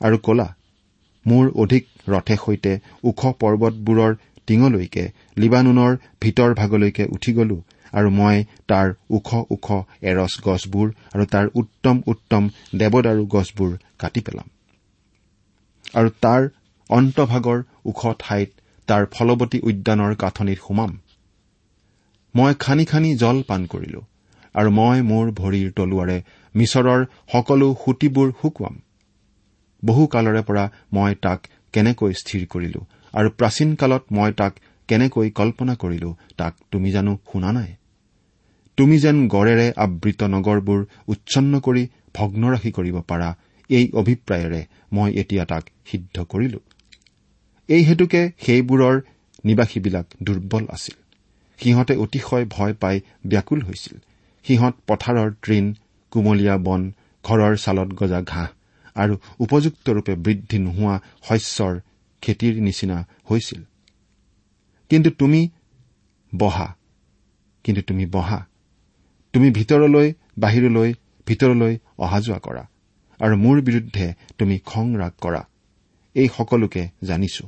আৰু 0.00 0.16
কলা 0.18 0.48
মোৰ 1.26 1.44
অধিক 1.54 1.84
ৰথে 2.08 2.36
সৈতে 2.36 2.72
ওখ 3.04 3.20
পৰ্বতবোৰৰ 3.40 4.12
টিঙলৈকে 4.48 5.04
লিবানুনৰ 5.38 5.92
ভিতৰ 6.20 6.54
ভাগলৈকে 6.54 7.04
উঠি 7.06 7.32
গলো 7.32 7.58
আৰু 7.92 8.08
মই 8.10 8.36
তাৰ 8.68 8.88
ওখ 9.10 9.28
ওখ 9.50 9.66
এৰছ 10.02 10.32
গছবোৰ 10.44 10.88
আৰু 11.14 11.24
তাৰ 11.26 11.46
উত্তম 11.54 11.96
উত্তম 12.06 12.42
দেৱদাৰু 12.74 13.22
গছবোৰ 13.26 13.70
কাটি 13.98 14.20
পেলাম। 14.20 14.48
আৰু 15.94 16.08
তাৰ 16.20 16.42
অন্তভাগৰ 16.90 17.58
ওখ 17.84 18.00
ঠাইত 18.18 18.50
তাৰ 18.88 19.02
ফলৱতী 19.06 19.58
উদ্যানৰ 19.62 20.14
কাঠনিত 20.14 20.58
সোমাম। 20.58 20.92
মই 22.34 22.52
খানি 22.58 22.84
খানি 22.84 23.10
জল 23.16 23.38
পান 23.42 23.66
কৰিলো 23.66 24.00
আৰু 24.54 24.70
মই 24.70 24.98
মোৰ 25.02 25.26
ভৰিৰ 25.32 25.68
তলুৱাৰে 25.72 26.18
মিছৰৰ 26.54 27.00
সকলো 27.32 27.68
সুঁতিবোৰ 27.84 28.28
শুকুৱাম। 28.42 28.74
বহু 29.82 30.02
কালৰে 30.06 30.42
পৰা 30.42 30.64
মই 30.92 31.14
তাক 31.20 31.40
কেনেকৈ 31.72 32.12
স্থিৰ 32.12 32.42
কৰিলো 32.46 32.80
আৰু 33.14 33.28
প্ৰাচীন 33.38 33.70
কালত 33.74 34.02
মই 34.12 34.32
তাক 34.32 34.52
কেনেকৈ 34.88 35.28
কল্পনা 35.30 35.74
কৰিলো 35.74 36.10
তাক 36.36 36.52
তুমি 36.70 36.90
জানো 36.90 37.12
শুনা 37.32 37.52
নাই? 37.52 37.70
তুমি 38.82 38.98
যেন 38.98 39.28
গড়েৰে 39.28 39.72
আবৃত 39.76 40.22
নগৰবোৰ 40.22 40.86
উচ্ছন্ন 41.08 41.60
কৰি 41.60 41.88
ভগ্নৰাশি 42.14 42.70
কৰিব 42.70 43.00
পাৰা 43.00 43.34
এই 43.70 43.90
অভিপ্ৰায়েৰে 43.92 44.66
মই 44.92 45.12
এতিয়া 45.12 45.44
তাক 45.44 45.64
সিদ্ধ 45.86 46.24
কৰিলো। 46.24 46.58
এই 47.68 47.82
হেতুকে 47.84 48.30
সেইবোৰৰ 48.46 49.00
নিবাসীবিলাক 49.44 50.06
দুৰ্বল 50.22 50.66
আছিল। 50.70 50.96
সিহঁতে 51.58 51.96
অতিশয় 51.96 52.44
ভয় 52.44 52.74
পাই 52.74 53.00
ব্যাকুল 53.26 53.62
হৈছিল। 53.62 53.96
সিহঁত 54.44 54.74
পথাৰৰ 54.86 55.30
তৃণ 55.42 55.74
কুমলীয়া 56.10 56.56
বন 56.58 56.92
ঘৰৰ 57.24 57.56
ছালত 57.56 57.88
গজা 57.88 58.22
ঘাঁহ 58.22 58.48
আৰু 58.96 59.16
উপযুক্তৰূপে 59.38 60.14
বৃদ্ধি 60.14 60.58
নোহোৱা 60.58 61.00
শস্যৰ 61.28 61.80
খেতিৰ 62.22 62.54
নিচিনা 62.62 63.06
হৈছিল। 63.30 63.62
কিন্তু 64.90 65.10
তুমি 65.10 65.48
বহা 66.38 66.76
কিন্তু 67.64 67.82
তুমি 67.82 68.06
বহা। 68.06 68.51
তুমি 69.34 69.48
ভিতৰলৈ 69.50 70.08
বাহিৰলৈ 70.38 70.90
ভিতৰলৈ 71.26 71.72
অহা 72.04 72.18
যোৱা 72.20 72.38
কৰা। 72.38 72.62
আৰু 73.20 73.34
মোৰ 73.36 73.56
বিৰুদ্ধে 73.60 74.06
তুমি 74.38 74.56
খং 74.70 74.86
ৰাগ 74.96 75.12
কৰা। 75.20 75.42
এই 76.16 76.28
সকলোকে 76.28 76.82
জানিছো। 77.02 77.44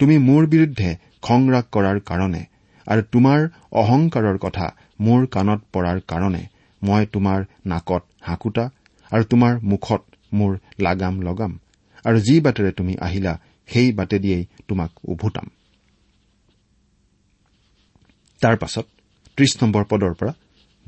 তুমি 0.00 0.16
মোৰ 0.18 0.42
বিৰুদ্ধে 0.46 0.90
খং 1.22 1.40
ৰাগ 1.50 1.66
কৰাৰ 1.74 1.98
কাৰণে 2.00 2.42
আৰু 2.86 3.02
তোমাৰ 3.12 3.40
অহংকাৰৰ 3.72 4.38
কথা 4.38 4.66
মোৰ 5.00 5.20
কাণত 5.26 5.60
পৰাৰ 5.72 5.98
কাৰণে 6.10 6.42
মই 6.82 7.02
তোমাৰ 7.14 7.40
নাকত 7.66 8.02
হাঁকুটা 8.20 8.64
আৰু 9.12 9.24
তোমাৰ 9.24 9.52
মুখত 9.62 10.02
মোৰ 10.32 10.52
লাগাম 10.80 11.14
লগাম। 11.20 11.52
আৰু 12.04 12.18
যি 12.20 12.34
বাটেৰে 12.40 12.70
তুমি 12.72 12.94
আহিলা 13.00 13.32
সেই 13.68 13.88
বাটেদিয়েই 13.92 14.44
তোমাক 14.68 14.90
উভতাম। 15.04 15.46
তাৰ 18.42 18.56
পাছত 18.56 18.86
ত্ৰিশ 19.36 19.52
নম্বৰ 19.62 19.84
পদৰ 19.84 20.14
পৰা 20.14 20.32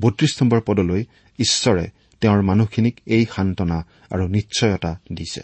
বত্ৰিশ 0.01 0.41
নম্বৰ 0.41 0.61
পদলৈ 0.61 1.05
ঈশ্বৰে 1.39 1.87
তেওঁৰ 2.21 2.41
মানুহখিনিক 2.41 2.99
এই 3.05 3.25
সান্তনা 3.35 3.85
আৰু 4.09 4.27
নিশ্চয়তা 4.27 4.99
দিছে। 5.13 5.41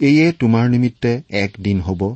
এয়ে 0.00 0.32
তোমাৰ 0.32 0.70
নিমিত্তে 0.70 1.22
এক 1.30 1.52
দিন 1.62 1.80
হ'ব 1.80 2.14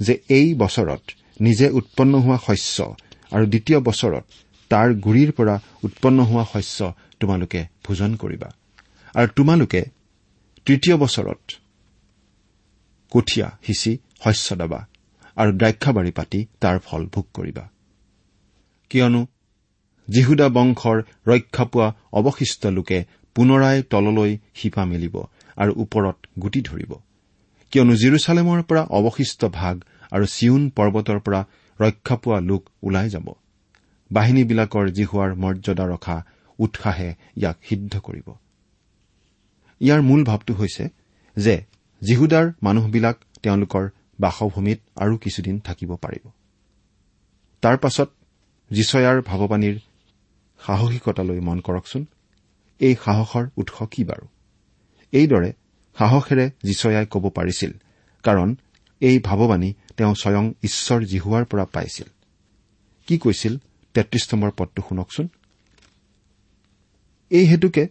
যে 0.00 0.20
এই 0.28 0.54
বছৰত 0.54 1.00
নিজে 1.40 1.70
উৎপন্ন 1.70 2.14
হোৱা 2.20 2.38
শস্য 2.46 2.96
আৰু 3.32 3.46
দ্বিতীয় 3.46 3.80
বছৰত 3.80 4.24
তাৰ 4.68 4.94
গুৰিৰ 4.94 5.32
পৰা 5.32 5.60
উৎপন্ন 5.84 6.22
হোৱা 6.22 6.44
শস্য 6.52 6.94
তোমালোকে 7.20 7.66
ভোজন 7.84 8.16
কৰিবা। 8.16 8.50
আৰু 9.14 9.28
তোমালোকে 9.36 9.84
তৃতীয় 10.64 10.96
বছৰত 10.96 11.52
কঠীয়া 13.10 13.58
সিঁচি 13.62 13.98
শস্য 14.24 14.56
দাবা 14.56 14.86
আৰু 15.36 15.52
দ্ৰাক্ষাবাৰী 15.52 16.10
পাতি 16.10 16.46
তাৰ 16.60 16.78
ফল 16.78 17.06
ভোগ 17.06 17.26
কৰিবা। 17.34 17.70
কিয়নো 18.90 19.26
যীহুদা 20.08 20.48
বংশৰ 20.48 20.98
ৰক্ষা 21.26 21.64
পোৱা 21.64 21.88
অৱশিষ্ট 22.12 22.66
লোকে 22.66 22.98
পুনৰাই 23.34 23.82
তললৈ 23.82 24.38
শিপা 24.54 24.84
মেলিব 24.84 25.16
আৰু 25.56 25.72
ওপৰত 25.82 26.16
গুটি 26.42 26.60
ধৰিব। 26.62 26.92
কিয়নো 27.72 27.94
জিৰচালেমৰ 27.94 28.62
পৰা 28.62 28.82
অৱশিষ্ট 28.98 29.44
ভাগ 29.44 29.74
আৰু 30.12 30.24
চিউন 30.26 30.62
পৰ্বতৰ 30.70 31.18
পৰা 31.20 31.40
ৰক্ষা 31.80 32.16
পোৱা 32.16 32.38
লোক 32.40 32.62
ওলাই 32.82 33.08
যাব। 33.08 33.26
বাহিনীবিলাকৰ 34.10 34.86
জিহুৱাৰ 34.90 35.30
মৰ্যাদা 35.34 35.84
ৰখা 35.84 36.16
উৎসাহে 36.58 37.10
ইয়াক 37.36 37.56
সিদ্ধ 37.68 37.92
কৰিব। 38.00 38.28
ইয়াৰ 39.80 40.00
মূল 40.02 40.20
ভাৱটো 40.24 40.52
হৈছে 40.54 40.84
যে 41.36 41.54
জিহুদাৰ 42.02 42.46
মানুহবিলাক 42.62 43.16
তেওঁলোকৰ 43.42 43.84
বাসভূমিত 44.20 44.80
আৰু 44.96 45.14
কিছুদিন 45.16 45.58
থাকিব 45.58 45.90
পাৰিব। 45.96 46.24
তাৰ 47.62 47.76
পাছত 47.76 48.08
জীচয়াৰ 48.70 49.16
ভাৱবাণীৰ 49.22 49.76
সাহসিকতালৈ 50.66 51.40
মন 51.40 51.60
কৰকচোন। 51.60 52.06
এই 52.78 52.94
সাহসৰ 53.04 53.48
উৎস 53.56 53.88
কি 53.90 54.04
বাৰু? 54.04 54.26
এইদৰে 55.12 55.52
সাহসেৰে 55.98 56.50
জীচয়াই 56.64 57.06
ক'ব 57.10 57.28
পাৰিছিল 57.28 57.72
কাৰণ 58.22 58.56
এই 59.00 59.18
ভাৱবাণী 59.18 59.74
তেওঁ 59.96 60.14
স্বয়ং 60.14 60.52
ঈশ্বৰ 60.62 61.04
জিহুৱাৰ 61.04 61.44
পৰা 61.44 61.64
পাইছিল। 61.64 62.06
কি 63.06 63.18
কৈছিল 63.18 63.58
তেত্ৰিশ 63.94 64.34
নম্বৰ 64.34 64.50
পদটো 64.56 64.82
শুনকচোন। 64.88 65.28
এই 67.30 67.44
হেতুকে 67.44 67.88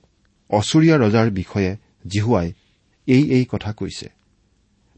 অচুৰীয়া 0.50 0.98
ৰজাৰ 0.98 1.30
বিষয়ে 1.30 1.77
জিহুৱাই 2.08 2.53
এই 3.08 3.32
এই 3.32 3.46
কথা 3.46 3.74
কৈছে। 3.74 4.10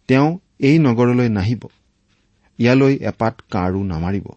তেওঁ 0.08 0.40
এই 0.60 0.80
নগৰলৈ 0.80 1.30
নাহিব। 1.30 1.64
ইয়ালৈ 2.58 2.96
এপাত 2.96 3.42
কাঁড়ো 3.52 3.84
নামাৰিব। 3.84 4.28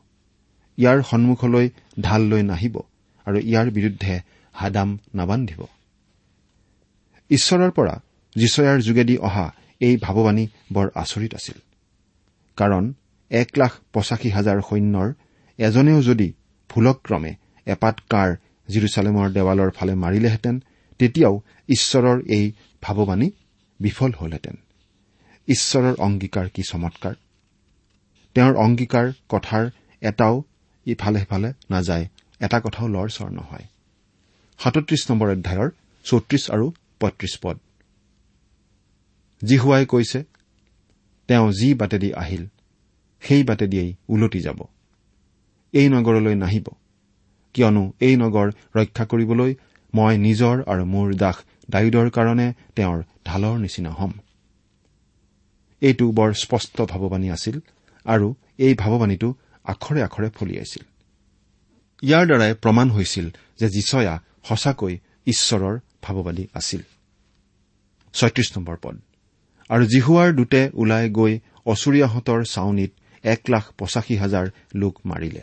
ইয়াৰ 0.78 1.02
সন্মুখলৈ 1.02 1.70
ঢাল 2.00 2.22
লৈ 2.22 2.42
নাহিব। 2.42 2.78
আৰু 3.28 3.38
ইয়াৰ 3.38 3.68
বিৰুদ্ধে 3.70 4.14
হাদাম 4.54 4.98
নাবান্ধিব। 5.14 5.60
ঈশ্বৰৰ 7.30 7.70
পৰা 7.70 7.94
যিচয়াৰ 8.36 8.78
যোগেদি 8.80 9.16
অহা 9.18 9.46
এই 9.80 9.96
ভাৱবাণী 9.96 10.44
বৰ 10.72 10.86
আচৰিত 10.94 11.32
আছিল। 11.34 11.58
কাৰণ 12.58 12.84
এক 13.30 13.48
লাখ 13.58 13.72
পঁচাশী 13.92 14.30
হাজাৰ 14.30 14.58
সৈন্যৰ 14.60 15.08
এজনেও 15.58 16.00
যদি 16.02 16.28
ভুলক্ৰমে 16.70 17.32
এপাত 17.66 17.96
কাৰ 18.10 18.28
জিৰচালেমৰ 18.68 19.26
দেৱালৰ 19.30 19.70
ফালে 19.70 19.94
মাৰিলেহেঁতেন 19.94 20.62
তেতিয়াও 20.98 21.34
ঈশ্বৰৰ 21.68 22.18
এই 22.26 22.52
ভাৱবাণী 22.82 23.28
বিফল 23.80 24.12
হলহেঁতেন। 24.20 24.56
ঈশ্বৰৰ 25.48 25.94
অংগীকাৰ 25.98 26.46
কি 26.54 26.62
চমৎকাৰ? 26.62 27.14
তেওঁৰ 28.34 28.54
অংগীকাৰ 28.56 29.06
কথাৰ 29.28 29.64
এটাও 30.02 30.34
ইফালে 30.86 31.18
সিফালে 31.18 31.50
নাযায়। 31.70 32.06
এটা 32.40 32.58
কথাও 32.60 32.88
লৰ 32.88 33.08
চৰ 33.08 33.30
নহয়। 33.30 33.66
সাতত্ৰিশ 34.60 35.02
নম্বৰ 35.10 35.28
অধ্যায়ৰ 35.28 35.68
চৌত্ৰিশ 36.04 36.44
আৰু 36.50 36.66
পঁয়ত্ৰিশ 37.00 37.34
পদ। 37.42 37.56
জিহুৱাই 39.42 39.86
কৈছে 39.86 40.24
তেওঁ 41.28 41.52
যি 41.52 41.74
বাটেদি 41.74 42.12
আহিল 42.12 42.44
সেই 43.22 43.42
বাটেদিয়েই 43.42 43.90
ওলটি 44.08 44.40
যাব। 44.40 44.60
এই 45.72 45.88
নগৰলৈ 45.88 46.34
নাহিব। 46.34 46.66
কিয়নো 47.54 47.92
এই 48.00 48.14
নগৰ 48.16 48.48
ৰক্ষা 48.74 49.04
কৰিবলৈ 49.04 49.54
মই 49.94 50.14
নিজৰ 50.18 50.56
আৰু 50.62 50.84
মোৰ 50.84 51.08
দাস 51.14 51.36
ডায়ুদৰ 51.70 52.08
কাৰণে 52.10 52.46
তেওঁৰ 52.76 52.98
ঢালৰ 53.24 53.56
নিচিনা 53.58 53.90
হ'ম। 53.90 54.12
এইটো 55.82 56.06
বৰ 56.12 56.30
স্পষ্ট 56.32 56.76
ভাৱবাণী 56.82 57.28
আছিল 57.30 57.56
আৰু 58.06 58.26
এই 58.58 58.74
ভাৱবাণীটো 58.74 59.28
আখৰে 59.64 60.00
আখৰে 60.02 60.28
ফলিয়াইছিল 60.30 60.84
ইয়াৰ 62.02 62.26
দ্বাৰাই 62.26 62.54
প্ৰমাণ 62.54 62.90
হৈছিল 62.90 63.26
যে 63.60 63.68
জীচয়া 63.70 64.14
সঁচাকৈ 64.48 64.98
ঈশ্বৰৰ 65.26 65.78
ভাৱবাদী 66.02 66.44
আছিল। 66.54 66.82
আৰু 69.70 69.84
জিহুৱাৰ 69.86 70.32
দূতে 70.32 70.70
ওলাই 70.74 71.10
গৈ 71.10 71.38
অচুৰীয়াহঁতৰ 71.66 72.44
চাউনীত 72.44 72.92
এক 73.24 73.40
লাখ 73.50 73.64
পঁচাশী 73.78 74.16
হাজাৰ 74.16 74.46
লোক 74.74 74.94
মাৰিলে। 75.06 75.42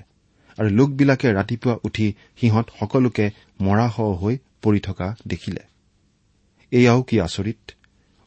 আৰু 0.58 0.70
লোকবিলাকে 0.70 1.28
ৰাতিপুৱা 1.34 1.76
উঠি 1.84 2.14
সিহঁত 2.42 2.66
সকলোকে 2.80 3.26
মৰাশ 3.62 3.96
হৈ 4.22 4.38
পৰি 4.62 4.80
থকা 4.80 5.16
দেখিলে। 5.28 5.64
এয়াও 6.72 7.02
কি 7.04 7.16
আচৰিত? 7.20 7.62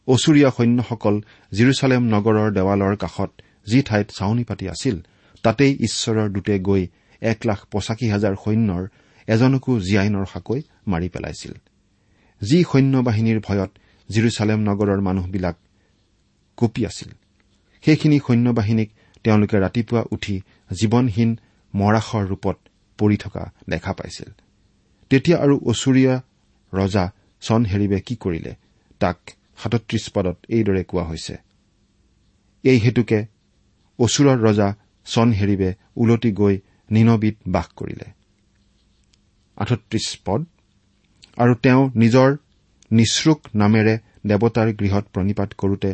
অচুৰীয়া 0.07 0.49
সৈন্যসকল 0.49 1.15
জিৰচালেম 1.53 2.03
নগৰৰ 2.03 2.51
দেৱালৰ 2.51 2.95
কাষত 2.95 3.31
যি 3.67 3.81
ঠাইত 3.81 4.07
চাউনি 4.17 4.43
পাতি 4.43 4.69
আছিল 4.69 4.95
তাতেই 5.43 5.73
ঈশ্বৰৰ 5.73 6.29
দূতে 6.29 6.59
গৈ 6.59 6.87
এক 7.21 7.45
লাখ 7.45 7.59
পঁচাশী 7.71 8.07
হাজাৰ 8.09 8.33
সৈন্যৰ 8.35 8.83
এজনকো 9.27 9.79
জীয়াই 9.79 10.09
নৰখাকৈ 10.09 10.61
মাৰি 10.87 11.09
পেলাইছিল। 11.09 11.53
যি 12.41 12.63
সৈন্য 12.63 12.95
বাহিনীৰ 13.03 13.39
ভয়ত 13.39 13.71
জিৰচালেম 14.09 14.59
নগৰৰ 14.59 15.01
মানুহবিলাক 15.01 15.55
কঁপি 16.57 16.85
আছিল। 16.85 17.09
সেইখিনি 17.83 18.19
সৈন্য 18.27 18.49
বাহিনীক 18.49 18.89
তেওঁলোকে 19.23 19.57
ৰাতিপুৱা 19.59 20.01
উঠি 20.11 20.41
জীৱনহীন 20.71 21.39
মৰাশৰ 21.75 22.23
ৰূপত 22.27 22.57
পৰি 22.97 23.17
থকা 23.17 23.51
দেখা 23.69 23.93
পাইছিল। 23.93 24.29
তেতিয়া 25.09 25.37
আৰু 25.37 25.55
অচুৰীয়া 25.65 26.21
ৰজা 26.73 27.11
চনহেৰিবে 27.41 27.99
কি 27.99 28.15
কৰিলে? 28.15 28.53
তাক 28.99 29.17
সাতত্ৰিশ 29.63 30.09
পদত 30.09 30.37
এইদৰে 30.49 30.83
কোৱা 30.83 31.03
হৈছে। 31.03 31.35
এই 32.63 32.79
হেতুকে 32.79 33.25
অচুৰৰ 33.99 34.37
ৰজা 34.37 34.75
চনহেৰিবে 35.05 35.75
ওলটি 35.97 36.31
গৈ 36.31 36.59
নিনবিত 36.91 37.37
বাস 37.47 37.67
কৰিলে। 37.75 38.07
আৰু 41.37 41.53
তেওঁ 41.55 41.81
নিজৰ 41.95 42.29
নিশ্ৰুক 42.91 43.39
নামেৰে 43.55 43.93
দেৱতাৰ 44.27 44.69
গৃহত 44.73 45.05
প্ৰণিপাত 45.13 45.49
কৰোতে 45.57 45.91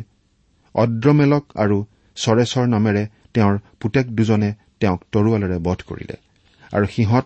অদ্ৰমেলক 0.75 1.43
আৰু 1.55 1.77
চৰেচৰ 2.17 2.65
নামেৰে 2.67 3.03
তেওঁৰ 3.33 3.55
পুতেক 3.79 4.05
দুজনে 4.11 4.49
তেওঁক 4.79 5.01
তৰোৱালেৰে 5.11 5.57
বধ 5.59 5.79
কৰিলে 5.87 6.15
আৰু 6.73 6.85
সিহঁত 6.85 7.25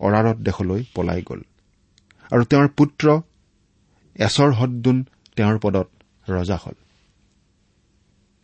অৰাৰত 0.00 0.36
দেশলৈ 0.36 0.80
পলাই 0.94 1.22
গ'ল। 1.22 1.40
আৰু 2.32 2.42
তেওঁৰ 2.44 2.68
পুত্ৰ 2.68 3.04
এচৰ 4.16 4.50
হদ্দোন 4.52 5.04
তেওঁৰ 5.36 5.58
পদত 5.58 5.88
ৰজা 6.30 6.58
হল। 6.66 6.76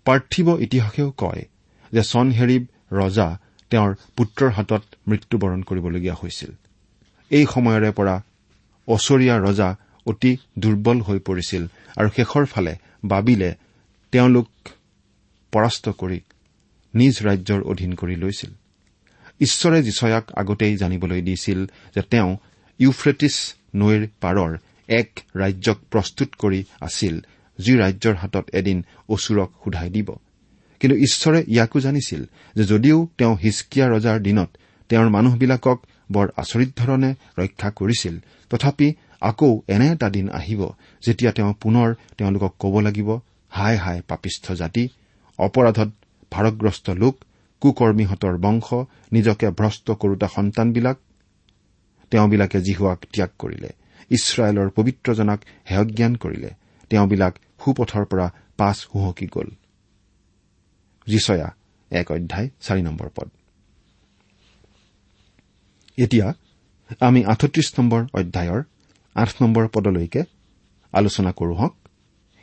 পাৰ্থিৱ 0.06 0.48
ইতিহাসেও 0.60 1.10
কয় 1.10 1.42
যে 1.92 2.02
চনহেৰিব 2.02 2.62
ৰজা 2.92 3.28
তেওঁৰ 3.72 3.92
পুত্ৰৰ 4.16 4.50
হাতত 4.50 4.82
মৃত্যুবৰণ 5.08 5.60
কৰিবলগীয়া 5.62 6.14
হৈছিল। 6.14 6.50
এই 7.30 7.44
সময়ৰে 7.46 7.90
পৰা 7.98 8.14
অচৰীয়া 8.88 9.36
ৰজা 9.46 9.68
অতি 10.06 10.32
দুৰ্বল 10.58 10.98
হৈ 11.00 11.18
পৰিছিল 11.18 11.62
আৰু 11.96 12.08
শেষৰ 12.16 12.44
ফালে 12.46 12.72
বাবিলে 13.04 13.50
তেওঁলোক 14.12 14.48
পৰাস্ত 15.52 15.84
কৰি 16.00 16.18
নিজ 16.94 17.14
ৰাজ্যৰ 17.22 17.60
অধীন 17.62 17.92
কৰি 17.94 18.16
লৈছিল। 18.16 18.50
ঈশ্বৰে 19.40 19.78
যিচয়াক 19.82 20.24
আগতেই 20.32 20.76
জানিবলৈ 20.76 21.20
দিছিল 21.22 21.58
যে 21.94 22.02
তেওঁ 22.02 22.30
ইউফ্ৰেটিছ 22.80 23.36
নৈৰ 23.74 24.02
পাৰৰ 24.20 24.52
এক 24.88 25.10
ৰাজ্যক 25.36 25.78
প্ৰস্তুত 25.90 26.28
কৰি 26.38 26.60
আছিল 26.80 27.14
যি 27.58 27.72
ৰাজ্যৰ 27.76 28.14
হাতত 28.14 28.44
এদিন 28.52 28.78
অচুৰক 29.08 29.50
সোধাই 29.64 29.90
দিব। 29.90 30.08
কিন্তু 30.82 30.96
ঈশ্বৰে 31.06 31.40
ইয়াকো 31.54 31.78
জানিছিল 31.80 32.22
যে 32.56 32.64
যদিও 32.64 32.98
তেওঁ 33.18 33.34
হিচকিয়া 33.44 33.86
ৰজাৰ 33.94 34.18
দিনত 34.20 34.50
তেওঁৰ 34.90 35.08
মানুহবিলাকক 35.10 35.78
বৰ 36.12 36.26
আচৰিত 36.36 36.70
ধৰণে 36.76 37.10
ৰক্ষা 37.38 37.68
কৰিছিল 37.70 38.14
তথাপি 38.50 38.88
আকৌ 39.20 39.50
এনে 39.68 39.86
এটা 39.92 40.08
দিন 40.10 40.26
আহিব 40.30 40.60
যেতিয়া 41.02 41.32
তেওঁ 41.32 41.52
পুনৰ 41.62 41.88
তেওঁলোকক 42.18 42.52
ক'ব 42.58 42.74
লাগিব 42.80 43.08
হাই 43.52 43.76
হাই 43.76 43.98
পাপিষ্ঠ 44.08 44.44
জাতি 44.52 44.84
অপৰাধত 45.38 45.90
ভাৰগ্ৰস্ত 46.32 46.86
লোক 47.02 47.14
কুকৰ্মীহঁতৰ 47.62 48.34
বংশ 48.38 48.68
নিজকে 49.12 49.46
ভ্ৰষ্ট 49.50 49.86
কৰোতা 49.92 50.28
সন্তানবিলাক। 50.28 50.96
তেওঁবিলাকে 52.12 52.58
জিহুৱাক 52.60 53.00
ত্যাগ 53.12 53.30
কৰিলে 53.38 53.70
ইছৰাইলৰ 54.10 54.68
পবিত্ৰজনাক 54.76 55.40
হেয়জ্ঞান 55.70 56.12
কৰিলে 56.16 56.50
তেওঁবিলাক 56.90 57.34
সুপথৰ 57.62 58.04
পৰা 58.04 58.26
পাছ 58.56 58.76
হুহকি 58.94 59.26
গ'ল। 59.26 59.48
জীচয়া 61.06 61.48
এক 61.90 62.10
অধ্যায় 62.10 62.48
চাৰি 62.60 62.82
নম্বৰ 62.82 63.08
পদ। 63.16 63.28
এতিয়া 65.98 66.34
আমি 67.00 67.24
আঠত্ৰিশ 67.24 67.68
নম্বৰ 67.78 68.00
অধ্যায়ৰ 68.14 68.62
আঠ 69.16 69.30
নম্বৰ 69.42 69.68
পদলৈকে 69.68 70.22
আলোচনা 70.92 71.32
কৰো 71.32 71.54
হওক। 71.54 71.74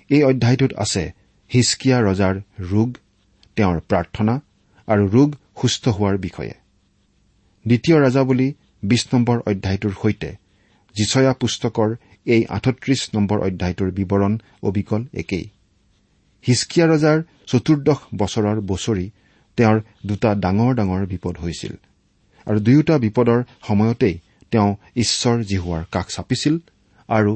এই 0.10 0.24
অধ্যায়টোত 0.24 0.74
আছে 0.78 1.04
হিচকিয়া 1.52 1.98
ৰজাৰ 2.00 2.36
ৰোগ 2.72 2.90
তেওঁৰ 3.56 3.80
প্ৰাৰ্থনা 3.80 4.34
আৰু 4.88 5.04
ৰোগ 5.08 5.30
সুস্থ 5.62 5.88
হোৱাৰ 5.88 6.18
বিষয়ে। 6.18 6.54
দ্বিতীয় 7.66 7.98
ৰাজা 8.00 8.24
বুলি 8.24 8.54
বিশ 8.84 9.04
নম্বৰ 9.14 9.38
অধ্যায়টোৰ 9.40 9.94
সৈতে 10.02 10.30
জিচয়া 10.96 11.34
পুস্তকৰ 11.34 11.90
এই 12.26 12.46
আঠত্ৰিশ 12.46 13.10
নম্বৰ 13.16 13.38
অধ্যায়টোৰ 13.40 13.90
বিৱৰণ 13.92 14.34
অবিকল 14.64 15.02
একেই। 15.14 15.50
হিচকিয়া 16.48 16.86
ৰজাৰ 16.88 17.18
চতুৰ্দশ 17.48 18.00
বছৰৰ 18.16 18.58
বছৰি 18.62 19.06
তেওঁৰ 19.58 19.78
দুটা 20.06 20.30
ডাঙৰ 20.36 20.72
ডাঙৰ 20.76 21.06
বিপদ 21.06 21.36
হৈছিল 21.38 21.74
আৰু 22.48 22.60
দুয়োটা 22.60 22.96
বিপদৰ 22.98 23.40
সময়তেই 23.68 24.16
তেওঁ 24.52 24.70
ঈশ্বৰ 24.96 25.38
জিহুৱাৰ 25.44 25.84
কাষ 25.92 26.08
চাপিছিল 26.16 26.56
আৰু 27.10 27.32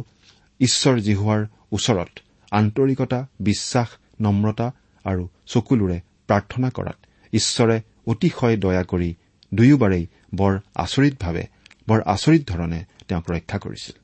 ঈশ্বৰ 0.59 0.95
জিহুৱাৰ 0.99 1.41
ওচৰত 1.71 2.11
আন্তৰিকতা 2.51 3.19
বিশ্বাস 3.39 3.89
নম্ৰতা 4.21 4.67
আৰু 5.05 5.23
চকুলোৰে 5.45 5.97
প্ৰাৰ্থনা 6.27 6.69
কৰাত 6.69 6.97
ঈশ্বৰে 7.33 7.77
অতিশয় 8.07 8.57
দয়া 8.57 8.83
কৰি 8.83 9.09
দুয়োবাৰেই 9.53 10.05
বৰ 10.35 10.53
আচৰিতভাৱে 10.75 11.43
বৰ 11.87 11.99
আচৰিত 12.05 12.43
ধৰণে 12.47 12.79
তেওঁক 13.07 13.25
ৰক্ষা 13.31 13.57
কৰিছিল। 13.57 13.95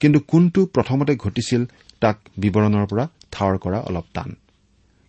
কিন্তু 0.00 0.18
কোনটো 0.20 0.60
প্ৰথমতে 0.66 1.16
ঘটিছিল 1.16 1.62
তাক 2.00 2.16
বিৱৰণৰ 2.38 2.86
পৰা 2.86 3.04
ঠাৱৰ 3.32 3.54
কৰা 3.58 3.78
অলপ 3.80 4.06
টান। 4.14 4.30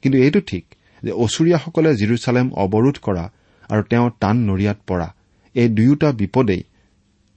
কিন্তু 0.03 0.17
এইটো 0.17 0.39
ঠিক 0.41 0.63
যে 1.03 1.11
অচুৰীয়াসকলে 1.23 1.89
জিৰচালেম 1.95 2.47
অৱৰোধ 2.63 2.97
কৰা 3.01 3.25
আৰু 3.69 3.81
তেওঁ 3.83 4.07
টান 4.19 4.35
নৰিয়াত 4.49 4.79
পৰা 4.87 5.07
এই 5.55 5.67
দুয়োটা 5.69 6.09
বিপদেই 6.11 6.61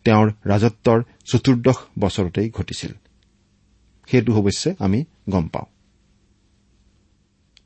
তেওঁৰ 0.06 0.26
ৰাজত্বৰ 0.46 0.98
চতুৰ্দশ 1.24 1.78
বছৰতেই 1.98 2.48
ঘটিছিল। 2.50 2.92
সেইটো 4.08 4.30
অৱশ্যে 4.32 4.70
আমি 4.78 5.04
গম 5.30 5.46
পাওঁ। 5.48 5.68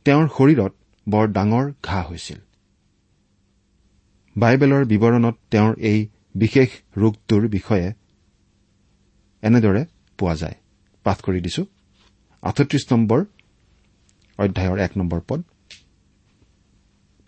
তেওঁৰ 0.07 0.27
শৰীৰত 0.37 0.73
বৰ 1.07 1.25
ডাঙৰ 1.29 1.67
ঘাঁহ 1.83 2.05
হৈছিল। 2.09 2.39
বাইবেলৰ 4.37 4.83
বিৱৰণত 4.85 5.37
তেওঁৰ 5.51 5.73
এই 5.81 5.99
বিশেষ 6.35 6.69
ৰোগটোৰ 6.99 7.43
বিষয়ে 7.49 7.89
এনেদৰে 9.43 9.83
পোৱা 10.19 10.35
যায়। 10.35 10.57
পাঠ 11.07 11.19
কৰি 11.23 11.41
দিছো। 11.41 11.63
আঠত্ৰিশ 12.43 12.85
নম্বৰ 12.93 13.21
অধ্যায়ৰ 14.39 14.79
এক 14.79 14.93
নম্বৰ 14.97 15.21
পদ। 15.29 15.41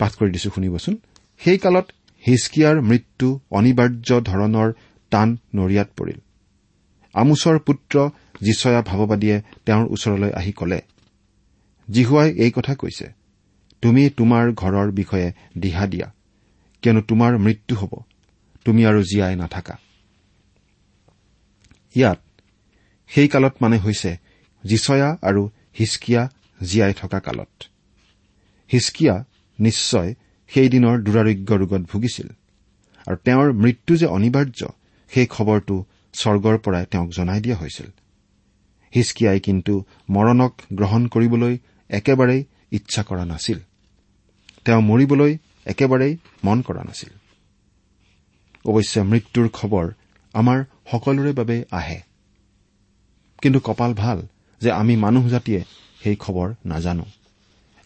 পাঠ 0.01 0.12
কৰি 0.18 0.31
দিছো 0.31 0.51
শুনিবচোন। 0.55 0.94
সেই 1.40 1.59
কালত 1.59 1.87
হিচকিয়াৰ 2.25 2.77
মৃত্যু 2.81 3.29
অনিবাৰ্য 3.51 4.09
ধৰণৰ 4.20 4.68
টান 5.12 5.29
নৰিয়াত 5.55 5.88
পৰিল। 5.96 6.18
আমোচৰ 7.14 7.57
পুত্ৰ 7.59 7.94
যিচয়া 8.40 8.81
ভাৱবাদীয়ে 8.83 9.37
তেওঁৰ 9.66 9.87
ওচৰলৈ 9.87 10.31
আহি 10.33 10.53
কলে 10.53 10.81
জিহুৱাই 11.88 12.29
এই 12.44 12.51
কথা 12.51 12.75
কৈছে 12.75 13.07
তুমি 13.83 14.03
তোমাৰ 14.11 14.44
ঘৰৰ 14.53 14.88
বিষয়ে 14.90 15.29
দিহা 15.59 15.87
দিয়া 15.87 16.09
কিয়নো 16.83 17.01
তোমাৰ 17.01 17.33
মৃত্যু 17.38 17.75
হ'ব 17.77 17.92
তুমি 18.64 18.83
আৰু 18.87 19.01
জীয়াই 19.03 19.37
নাথাকা। 19.37 19.77
ইয়াত 21.94 22.18
সেই 23.11 23.29
কালত 23.29 23.55
মানে 23.61 23.77
হৈছে 23.79 24.11
জিচয়া 24.66 25.18
আৰু 25.22 25.51
হিচকিয়া 25.79 26.31
জীয়াই 26.62 26.94
থকা 26.94 27.20
কালত। 27.20 27.64
হিচকিয়া 28.72 29.25
নিশ্চয় 29.61 30.14
সেইদিনৰ 30.48 31.03
দুৰাৰোগ্য 31.03 31.57
ৰোগত 31.57 31.81
ভুগিছিল 31.81 32.29
আৰু 33.07 33.16
তেওঁৰ 33.16 33.53
মৃত্যু 33.53 33.96
যে 33.96 34.07
অনিবাৰ্য 34.07 34.68
সেই 35.09 35.27
খবৰটো 35.27 35.85
স্বৰ্গৰ 36.12 36.59
পৰাই 36.59 36.87
তেওঁক 36.90 37.11
জনাই 37.11 37.40
দিয়া 37.40 37.57
হৈছিল। 37.57 37.87
হিচকিয়াই 38.94 39.40
কিন্তু 39.40 39.85
মৰণক 40.11 40.53
গ্ৰহণ 40.72 41.07
কৰিবলৈ 41.07 41.59
একেবাৰেই 41.88 42.44
ইচ্ছা 42.70 43.03
কৰা 43.03 43.25
নাছিল। 43.25 43.59
তেওঁ 44.64 44.81
মৰিবলৈ 44.81 45.38
একেবাৰেই 45.66 46.16
মন 46.44 46.62
কৰা 46.62 46.85
নাছিল। 46.85 47.11
অৱশ্যে 48.64 49.03
মৃত্যুৰ 49.03 49.48
খবৰ 49.48 49.92
আমাৰ 50.33 50.64
সকলোৰে 50.90 51.33
বাবে 51.33 51.64
আহে। 51.70 52.01
কিন্তু 53.42 53.61
কপাল 53.61 53.94
ভাল 53.94 54.27
যে 54.62 54.70
আমি 54.70 54.96
মানুহ 54.96 55.29
জাতিয়ে 55.29 55.61
সেই 56.03 56.16
খবৰ 56.16 56.55
নাজানো। 56.66 57.05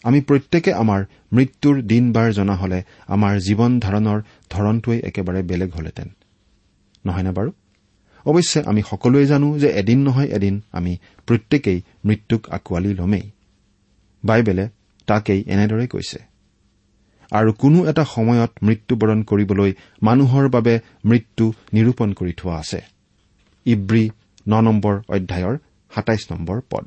আমি 0.03 0.21
প্ৰত্যেকে 0.21 0.73
আমাৰ 0.73 1.05
মৃত্যুৰ 1.33 1.81
দিন 1.81 2.11
বাৰ 2.11 2.33
জনা 2.33 2.55
হলে 2.55 2.83
আমাৰ 3.07 3.33
জীৱন 3.39 3.79
ধাৰণৰ 3.79 4.19
ধৰণটোৱেই 4.49 4.99
একেবাৰে 4.99 5.41
বেলেগ 5.41 5.69
হলহেঁতেন। 5.73 6.09
নহয়নে 7.05 7.31
বাৰু? 7.31 7.51
অৱশ্যে 8.25 8.59
আমি 8.65 8.81
সকলোৱে 8.89 9.25
জানো 9.25 9.59
যে 9.59 9.67
এদিন 9.67 9.99
নহয় 10.03 10.27
এদিন 10.27 10.61
আমি 10.71 10.97
প্ৰত্যেকেই 11.27 11.81
মৃত্যুক 12.05 12.49
আঁকোৱালি 12.49 12.93
লমেই। 12.93 13.25
বাইবেলে 14.23 14.69
তাকেই 15.07 15.43
এনেদৰে 15.47 15.87
কৈছে। 15.87 16.19
আৰু 17.31 17.53
কোনো 17.53 17.85
এটা 17.89 18.03
সময়ত 18.05 18.51
মৃত্যুবৰণ 18.63 19.23
কৰিবলৈ 19.23 19.71
মানুহৰ 20.03 20.49
বাবে 20.49 20.79
মৃত্যু 21.05 21.53
নিৰূপণ 21.73 22.13
কৰি 22.13 22.33
থোৱা 22.37 22.55
আছে। 22.55 22.81
ইব্ৰী 23.65 24.09
ন 24.47 24.61
নম্বৰ 24.61 24.95
অধ্যায়ৰ 25.09 25.57
সাতাইছ 25.95 26.23
নম্বৰ 26.31 26.57
পদ। 26.71 26.85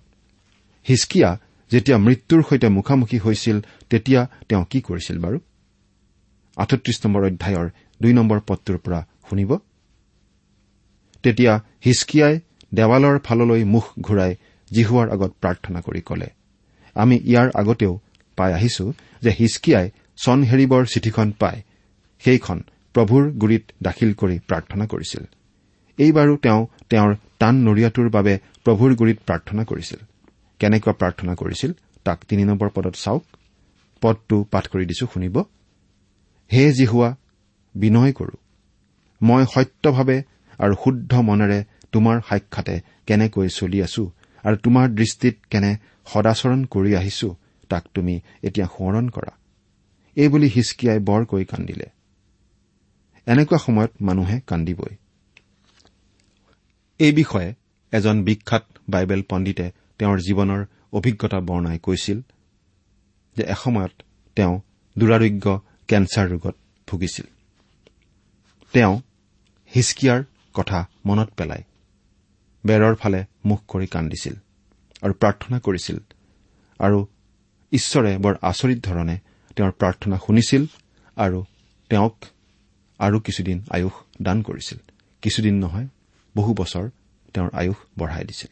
হিচকিয়া 0.87 1.31
যেতিয়া 1.71 1.99
মৃত্যুৰ 1.99 2.41
সৈতে 2.49 2.69
মুখামুখি 2.69 3.19
হৈছিল 3.19 3.57
তেতিয়া 3.91 4.21
তেওঁ 4.49 4.65
কি 4.71 4.79
কৰিছিল 4.81 5.17
বাৰু? 5.25 5.39
আঠত্ৰিশ 6.57 6.97
নম্বৰ 7.05 7.23
অধ্যায়ৰ 7.25 7.67
দুই 8.03 8.13
নম্বৰ 8.13 8.39
পদটোৰ 8.41 8.79
পৰা 8.85 9.01
শুনিব। 9.29 9.51
তেতিয়া 11.23 11.53
হিচকিয়াই 11.85 12.35
দেৱালৰ 12.75 13.17
ফাললৈ 13.19 13.63
মুখ 13.65 13.87
ঘূৰাই 14.01 14.33
জিহুৱাৰ 14.71 15.09
আগত 15.11 15.33
প্ৰাৰ্থনা 15.43 15.81
কৰি 15.81 16.01
কলে 16.01 16.29
আমি 16.97 17.17
ইয়াৰ 17.31 17.49
আগতেও 17.55 17.93
পাই 18.37 18.51
আহিছো 18.53 18.85
যে 19.23 19.31
হিচকিয়াই 19.31 19.87
চন 20.25 20.39
হেৰিবৰ 20.43 20.83
চিঠিখন 20.87 21.29
পাই 21.33 21.57
সেইখন 22.23 22.59
প্ৰভুৰ 22.95 23.25
গুৰিত 23.33 23.65
দাখিল 23.83 24.11
কৰি 24.15 24.37
প্ৰাৰ্থনা 24.49 24.85
কৰিছিল। 24.87 25.25
এইবাৰো 26.01 26.35
তেওঁ 26.37 26.61
তেওঁৰ 26.91 27.11
টান 27.39 27.55
নৰিয়াটোৰ 27.67 28.09
বাবে 28.11 28.35
প্ৰভুৰ 28.65 28.91
গুৰিত 29.01 29.19
প্ৰাৰ্থনা 29.27 29.63
কৰিছিল। 29.65 30.01
কেনেকুৱা 30.61 30.93
প্ৰাৰ্থনা 30.93 31.33
কৰিছিল 31.35 31.71
তাক 32.05 32.19
তিনি 32.29 32.43
নম্বৰ 32.45 32.69
পদত 32.75 32.95
চাওক। 32.95 33.25
পদটো 34.03 34.37
পাঠ 34.53 34.65
কৰি 34.73 34.85
দিছো 34.87 35.07
শুনিব। 35.13 35.37
হে 36.51 36.63
জিহুৱা 36.73 37.09
বিনয় 37.75 38.13
কৰো। 38.13 38.35
মই 39.21 39.43
সত্যভাৱে 39.55 40.17
আৰু 40.59 40.75
শুদ্ধ 40.85 41.13
মনেৰে 41.29 41.59
তোমাৰ 41.93 42.17
সাক্ষাতে 42.29 42.75
কেনেকৈ 43.07 43.49
চলি 43.49 43.79
আছো 43.83 44.05
আৰু 44.45 44.57
তোমাৰ 44.57 44.87
দৃষ্টিত 44.95 45.37
কেনে 45.51 45.73
সদাচৰণ 46.07 46.61
কৰি 46.65 46.91
আহিছো 46.95 47.29
তাক 47.71 47.85
তুমি 47.95 48.15
এতিয়া 48.43 48.67
সোঁৱৰণ 48.67 49.07
কৰা। 49.09 49.33
এইবুলি 50.17 50.49
হিচকিয়াই 50.55 50.99
বৰকৈ 51.01 51.45
কান্দিলে। 51.45 51.87
এনেকুৱা 53.27 53.59
সময়ত 53.59 53.93
মানুহে 54.01 54.37
কান্দিবই। 54.47 54.95
এই 57.01 57.13
বিষয়ে 57.13 57.51
এজন 57.93 58.17
বিখ্যাত 58.25 58.65
বাইবেল 58.89 59.23
পণ্ডিতে 59.31 59.67
তেওঁৰ 59.99 60.19
জীৱনৰ 60.19 60.61
অভিজ্ঞতা 60.93 61.39
বৰ্ণাই 61.41 61.79
কৈছিল 61.79 62.19
যে 63.37 63.45
এসময়ত 63.55 63.95
তেওঁ 64.37 64.55
দুৰাৰোগ্য 64.97 65.47
কেঞ্চাৰ 65.89 66.27
ৰোগত 66.29 66.57
ভুগিছিল। 66.89 67.27
তেওঁ 68.75 68.95
হিচকিয়াৰ 69.73 70.21
কথা 70.55 70.79
মনত 71.07 71.29
পেলাই 71.37 71.63
বেৰৰ 72.65 72.95
ফালে 72.95 73.21
মুখ 73.45 73.61
কৰি 73.69 73.87
কান্দিছিল 73.87 74.35
আৰু 75.03 75.13
প্ৰাৰ্থনা 75.13 75.59
কৰিছিল 75.59 75.99
আৰু 76.81 76.99
ঈশ্বৰে 77.73 78.13
বৰ 78.19 78.35
আচৰিত 78.43 78.79
ধৰণে 78.89 79.17
তেওঁৰ 79.57 79.73
প্ৰাৰ্থনা 79.73 80.17
শুনিছিল 80.27 80.63
আৰু 81.17 81.39
তেওঁক 81.91 82.17
আৰু 83.01 83.17
কিছুদিন 83.21 83.59
আয়ুস 83.71 83.97
দান 84.23 84.39
কৰিছিল। 84.43 84.79
কিছুদিন 85.23 85.55
নহয় 85.59 85.89
বহু 86.37 86.55
বছৰ 86.55 86.91
তেওঁৰ 87.35 87.51
আয়ুস 87.53 87.77
বঢ়াই 87.99 88.25
দিছিল। 88.25 88.51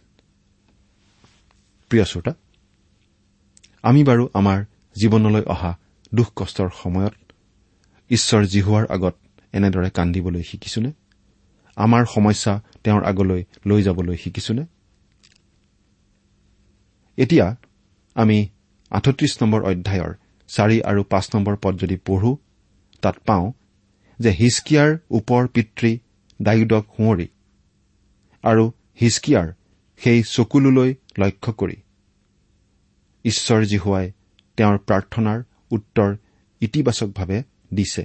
আমি 3.83 4.05
বাৰু 4.05 4.29
আমাৰ 4.35 4.64
জীৱনলৈ 5.01 5.43
অহা 5.43 5.79
দুখ 6.14 6.33
কষ্টৰ 6.37 6.71
সময়ত 6.83 7.14
ঈশ্বৰ 8.11 8.45
জিহুৱাৰ 8.45 8.87
আগত 8.87 9.14
এনেদৰে 9.53 9.91
কান্দিবলৈ 9.91 10.43
শিকিছোনে? 10.43 10.93
আমাৰ 11.77 12.05
সমস্যা 12.14 12.62
তেওঁৰ 12.85 13.05
আগলৈ 13.05 13.45
লৈ 13.67 13.83
যাবলৈ 13.83 14.17
শিকিছোনে? 14.17 14.67
এতিয়া 17.17 17.57
আমি 18.14 18.49
আঠত্ৰিশ 18.91 19.43
নম্বৰ 19.43 19.62
অধ্যায়ৰ 19.62 20.14
চাৰি 20.49 20.83
আৰু 20.83 21.03
পাঁচ 21.03 21.35
নম্বৰ 21.35 21.57
পদ 21.62 21.81
যদি 21.81 21.97
পঢ়ো 21.97 22.37
তাত 23.03 23.17
পাওঁ 23.27 23.53
যে 24.19 24.31
হিচকিয়াৰ 24.31 24.99
ওপৰ 25.11 25.47
পিতৃ 25.47 25.99
ডায়ুদক 26.43 26.85
সোঁৱৰি 26.97 27.29
আৰু 28.51 28.65
হিচকিয়াৰ 29.01 29.49
সেই 30.01 30.21
চকুলোলৈ 30.35 30.91
লক্ষ্য 31.19 31.53
কৰি। 31.53 31.77
ঈশ্বৰ 33.25 33.61
জীহুৱাই 33.65 34.07
তেওঁৰ 34.59 34.79
প্ৰাৰ্থনাৰ 34.89 35.39
উত্তৰ 35.71 36.11
ইতিবাচকভাৱে 36.61 37.39
দিছে 37.75 38.05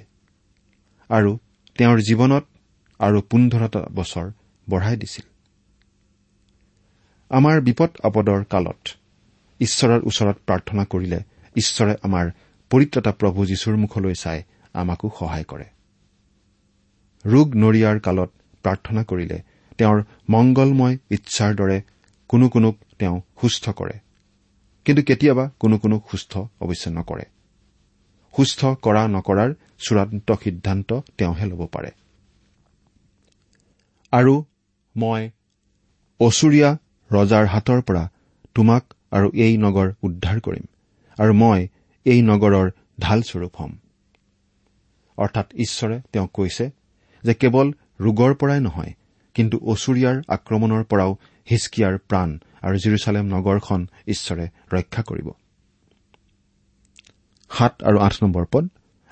আৰু 1.10 1.30
তেওঁৰ 1.78 1.98
জীৱনত 2.08 2.44
আৰু 3.00 3.18
পোন্ধৰটা 3.30 3.80
বছৰ 3.94 4.26
বঢ়াই 4.66 4.96
দিছিল। 4.96 5.26
আমাৰ 7.30 7.56
বিপদ 7.60 7.90
আপদৰ 8.02 8.44
কালত 8.44 8.82
ঈশ্বৰৰ 9.60 10.00
ওচৰত 10.04 10.36
প্ৰাৰ্থনা 10.46 10.84
কৰিলে 10.84 11.20
ঈশ্বৰে 11.56 11.94
আমাৰ 12.02 12.26
পৰিত্ৰতা 12.70 13.12
প্ৰভু 13.12 13.46
যীশুৰ 13.46 13.76
মুখলৈ 13.76 14.14
চাই 14.14 14.38
আমাকো 14.74 15.06
সহায় 15.18 15.44
কৰে। 15.44 15.66
ৰোগ 17.24 17.46
নৰিয়াৰ 17.54 17.96
কালত 18.00 18.30
প্ৰাৰ্থনা 18.62 19.02
কৰিলে 19.04 19.38
তেওঁৰ 19.78 19.98
মংগলময় 20.30 20.98
ইচ্ছাৰ 21.10 21.52
দৰে 21.54 21.78
কোনো 22.30 22.48
কোনোক 22.48 22.74
তেওঁ 22.98 23.20
সুস্থ 23.40 23.64
কৰে। 23.70 23.96
কিন্তু 24.84 25.02
কেতিয়াবা 25.02 25.44
কোনো 25.60 25.78
কোনো 25.78 25.96
সুস্থ 26.10 26.32
অৱশ্যে 26.60 26.90
নকৰে। 26.90 27.24
সুস্থ 28.34 28.60
কৰা 28.82 29.02
নকৰাৰ 29.08 29.50
চূড়ান্ত 29.78 30.28
সিদ্ধান্ত 30.44 30.90
তেওঁহে 31.18 31.46
ল'ব 31.46 31.62
পাৰে। 31.72 31.90
আৰু 34.12 34.34
মই 34.96 35.22
অচুৰীয়া 36.20 36.70
ৰজাৰ 37.10 37.44
হাতৰ 37.46 37.80
পৰা 37.82 38.04
তোমাক 38.54 38.84
আৰু 39.10 39.30
এই 39.34 39.56
নগৰ 39.56 39.88
উদ্ধাৰ 40.02 40.38
কৰিম 40.40 40.66
আৰু 41.18 41.32
মই 41.34 41.60
এই 42.06 42.22
নগৰৰ 42.22 42.70
ঢালস্বৰূপ 43.00 43.54
হ'ম। 43.56 43.72
অৰ্থাৎ 45.18 45.46
ঈশ্বৰে 45.54 45.96
তেওঁক 46.12 46.30
কৈছে 46.34 46.64
যে 47.24 47.34
কেৱল 47.34 47.66
ৰোগৰ 48.00 48.32
পৰাই 48.34 48.60
নহয় 48.60 48.92
কিন্তু 49.34 49.56
অচুৰীয়াৰ 49.72 50.16
আক্ৰমণৰ 50.28 50.82
পৰাও 50.84 51.10
হিচকিয়াৰ 51.46 51.94
প্ৰাণ 52.08 52.28
আৰু 52.62 52.76
জিৰচালেম 52.78 53.24
নগৰখন 53.26 53.80
ঈশ্বৰে 54.08 54.46
ৰক্ষা 54.72 55.02
কৰিব। 55.02 55.28
সাত 57.50 57.74
আৰু 57.82 57.98
আঠ 57.98 58.14
নম্বৰ 58.22 58.44
পদ 58.52 58.64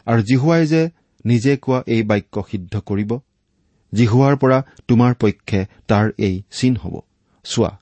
আৰু 0.06 0.20
জিহুৱাই 0.22 0.66
যে 0.66 0.82
নিজে 1.24 1.52
কোৱা 1.56 1.78
এই 1.86 2.02
বাক্য 2.02 2.34
সিদ্ধ 2.50 2.74
কৰিব 2.80 3.10
জিহুৱাৰ 3.92 4.34
পৰা 4.36 4.58
তোমাৰ 4.88 5.12
পক্ষে 5.14 5.60
তাৰ 5.88 6.06
এই 6.18 6.34
চিন 6.50 6.76
হ'ব। 6.76 6.94
চোৱা 7.44 7.72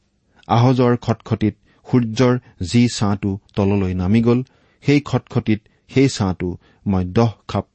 আহজৰ 0.48 0.96
খটখটিত 0.96 1.55
সূৰ্যৰ 1.87 2.35
যি 2.62 2.83
ছাঁটো 2.88 3.31
তললৈ 3.57 3.94
নামি 3.94 4.20
গ'ল 4.22 4.40
সেই 4.83 5.00
খটখটিত 5.00 5.61
সেই 5.88 6.09
ছাঁটো 6.09 6.48
মই 6.87 7.05
দহ 7.05 7.33
খাপ 7.48 7.66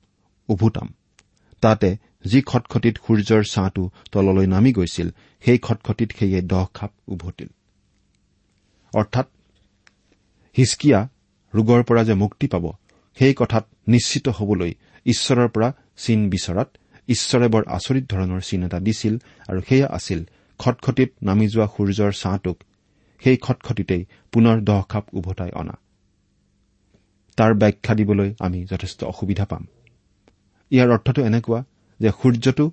উভুটাম 0.49 0.87
তাতে 1.61 1.89
যি 2.25 2.41
খটখটিত 2.41 2.95
সূৰ্যৰ 2.97 3.43
ছাঁটো 3.43 3.89
তললৈ 4.11 4.47
নামি 4.47 4.73
গৈছিল 4.73 5.09
সেই 5.45 5.57
খটখটিত 5.57 6.11
সেয়ে 6.19 6.41
দহ 6.41 6.65
খাপ 6.73 6.91
উভতিল। 7.07 7.47
অৰ্থাৎ 8.93 9.27
হিচকিয়া 10.57 11.07
ৰোগৰ 11.53 11.83
পৰা 11.83 12.03
যে 12.03 12.13
মুক্তি 12.13 12.47
পাব 12.47 12.71
সেই 13.19 13.33
কথাত 13.33 13.65
নিশ্চিত 13.87 14.29
হবলৈ 14.29 14.73
ঈশ্বৰৰ 15.05 15.47
পৰা 15.47 15.73
চিন 15.97 16.29
বিচৰাত 16.29 16.77
ঈশ্বৰে 17.07 17.47
বৰ 17.47 17.63
আচৰিত 17.67 18.05
ধৰণৰ 18.09 18.41
চিন 18.41 18.63
এটা 18.63 18.79
দিছিল 18.79 19.17
আৰু 19.49 19.61
সেয়া 19.69 19.87
আছিল 19.87 20.23
খটখটিত 20.59 21.11
নামি 21.23 21.47
যোৱা 21.47 21.67
সূৰ্যৰ 21.67 22.11
ছাঁটোক 22.11 22.57
সেই 23.23 23.37
খটখটিতেই 23.37 24.05
পুনৰ 24.31 24.61
দহ 24.61 24.81
খাপ 24.89 25.05
উভতাই 25.13 25.51
অনা। 25.51 25.77
তাৰ 27.37 27.53
ব্যাখ্যা 27.53 27.95
দিবলৈ 27.95 28.33
আমি 28.39 28.65
যথেষ্ট 28.65 29.03
অসুবিধা 29.03 29.45
পাম। 29.45 29.67
ইয়াৰ 30.71 30.89
অৰ্থটো 30.89 31.21
এনেকুৱা 31.21 31.63
যে 31.99 32.09
সূৰ্যটো 32.09 32.71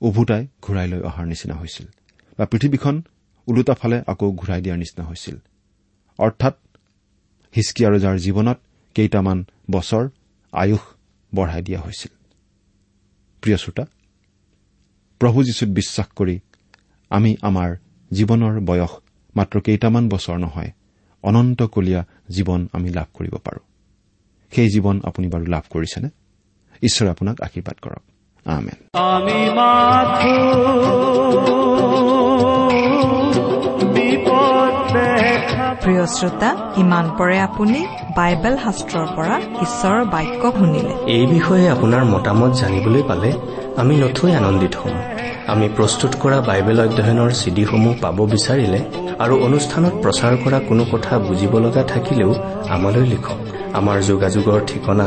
উভতাই 0.00 0.46
ঘূৰাই 0.62 0.88
লৈ 0.88 1.00
অহাৰ 1.00 1.26
নিচিনা 1.26 1.54
হৈছিল 1.54 1.86
বা 2.38 2.44
পৃথিৱীখন 2.46 3.02
ওলোটা 3.48 3.74
ফালে 3.74 4.02
আকৌ 4.06 4.32
ঘূৰাই 4.32 4.60
দিয়াৰ 4.62 4.78
নিচিনা 4.78 5.04
হৈছিল। 5.06 5.36
অৰ্থাৎ 6.18 6.54
হিচকিয়া 7.56 7.90
ৰজাৰ 7.90 8.16
জীৱনত 8.18 8.58
কেইটামান 8.94 9.44
বছৰ 9.70 10.08
আয়ুস 10.52 10.84
বঢ়াই 11.34 11.62
দিয়া 11.62 11.80
হৈছিল। 11.80 12.12
প্ৰিয় 13.42 13.56
শ্ৰোতা 13.56 13.84
প্ৰভু 15.20 15.44
যীশুত 15.44 15.68
বিশ্বাস 15.68 16.06
কৰি 16.16 16.40
আমি 17.10 17.36
আমাৰ 17.42 17.76
জীৱনৰ 18.10 18.60
বয়স 18.60 18.92
মাত্ৰ 19.36 19.60
কেইটামান 19.60 20.08
বছৰ 20.08 20.38
নহয় 20.38 20.70
অনন্তকলীয়া 21.22 22.04
জীৱন 22.28 22.68
আমি 22.72 22.88
লাভ 22.88 23.06
কৰিব 23.14 23.34
পাৰো। 23.36 23.60
সেই 24.52 24.68
জীৱন 24.70 25.00
আপুনি 25.04 25.26
বাৰু 25.28 25.46
লাভ 25.46 25.64
কৰিছেনে? 25.70 26.08
ঈশ্বৰে 26.82 27.08
আপোনাক 27.10 27.40
আশীৰ্বাদ 27.40 27.76
কৰক। 27.82 28.13
আমেন 28.56 28.78
আমি 29.10 29.40
মাথো 29.58 30.34
প্ৰিয় 35.82 36.04
শ্ৰোতা 36.16 36.50
ইমান 36.82 37.06
পৰে 37.18 37.36
আপুনি 37.48 37.80
বাইবেল 38.18 38.54
শাস্ত্ৰৰ 38.64 39.06
পৰা 39.16 39.36
ঈশ্বৰৰ 39.64 40.02
বাক্য 40.14 40.42
শুনিলে। 40.58 40.92
এই 41.16 41.24
বিষয়ে 41.34 41.64
আপোনাৰ 41.74 42.02
মতামত 42.14 42.52
জানিবলৈ 42.60 43.02
পালে 43.10 43.30
আমি 43.80 43.94
নথৈ 44.02 44.30
আনন্দিত 44.40 44.74
হ'ম। 44.80 44.96
আমি 45.52 45.66
প্ৰস্তুত 45.76 46.12
কৰা 46.22 46.38
বাইবেল 46.48 46.78
অধ্যয়নৰ 46.86 47.30
চিডিসমূহ 47.40 47.94
পাব 48.04 48.18
বিচাৰিলে 48.34 48.80
আৰু 49.24 49.34
অনুষ্ঠানত 49.46 49.94
প্ৰচাৰ 50.02 50.34
কৰা 50.42 50.58
কোনো 50.68 50.82
কথা 50.92 51.12
বুজিব 51.26 51.52
লগা 51.64 51.82
থাকিলেও 51.92 52.30
আমালৈ 52.74 53.04
লিখক। 53.12 53.38
আমাৰ 53.78 53.96
যোগাযোগৰ 54.10 54.58
ঠিকনা 54.70 55.06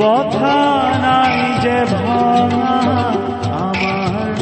বথা 0.00 0.60
নাই 1.04 1.38
যে 1.64 1.78
ভঙা 1.92 2.76
আমার। 3.62 4.40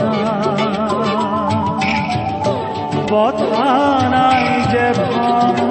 বথা 3.12 3.72
নাই 4.14 4.46
যে 4.72 4.86
ভঙা 5.00 5.70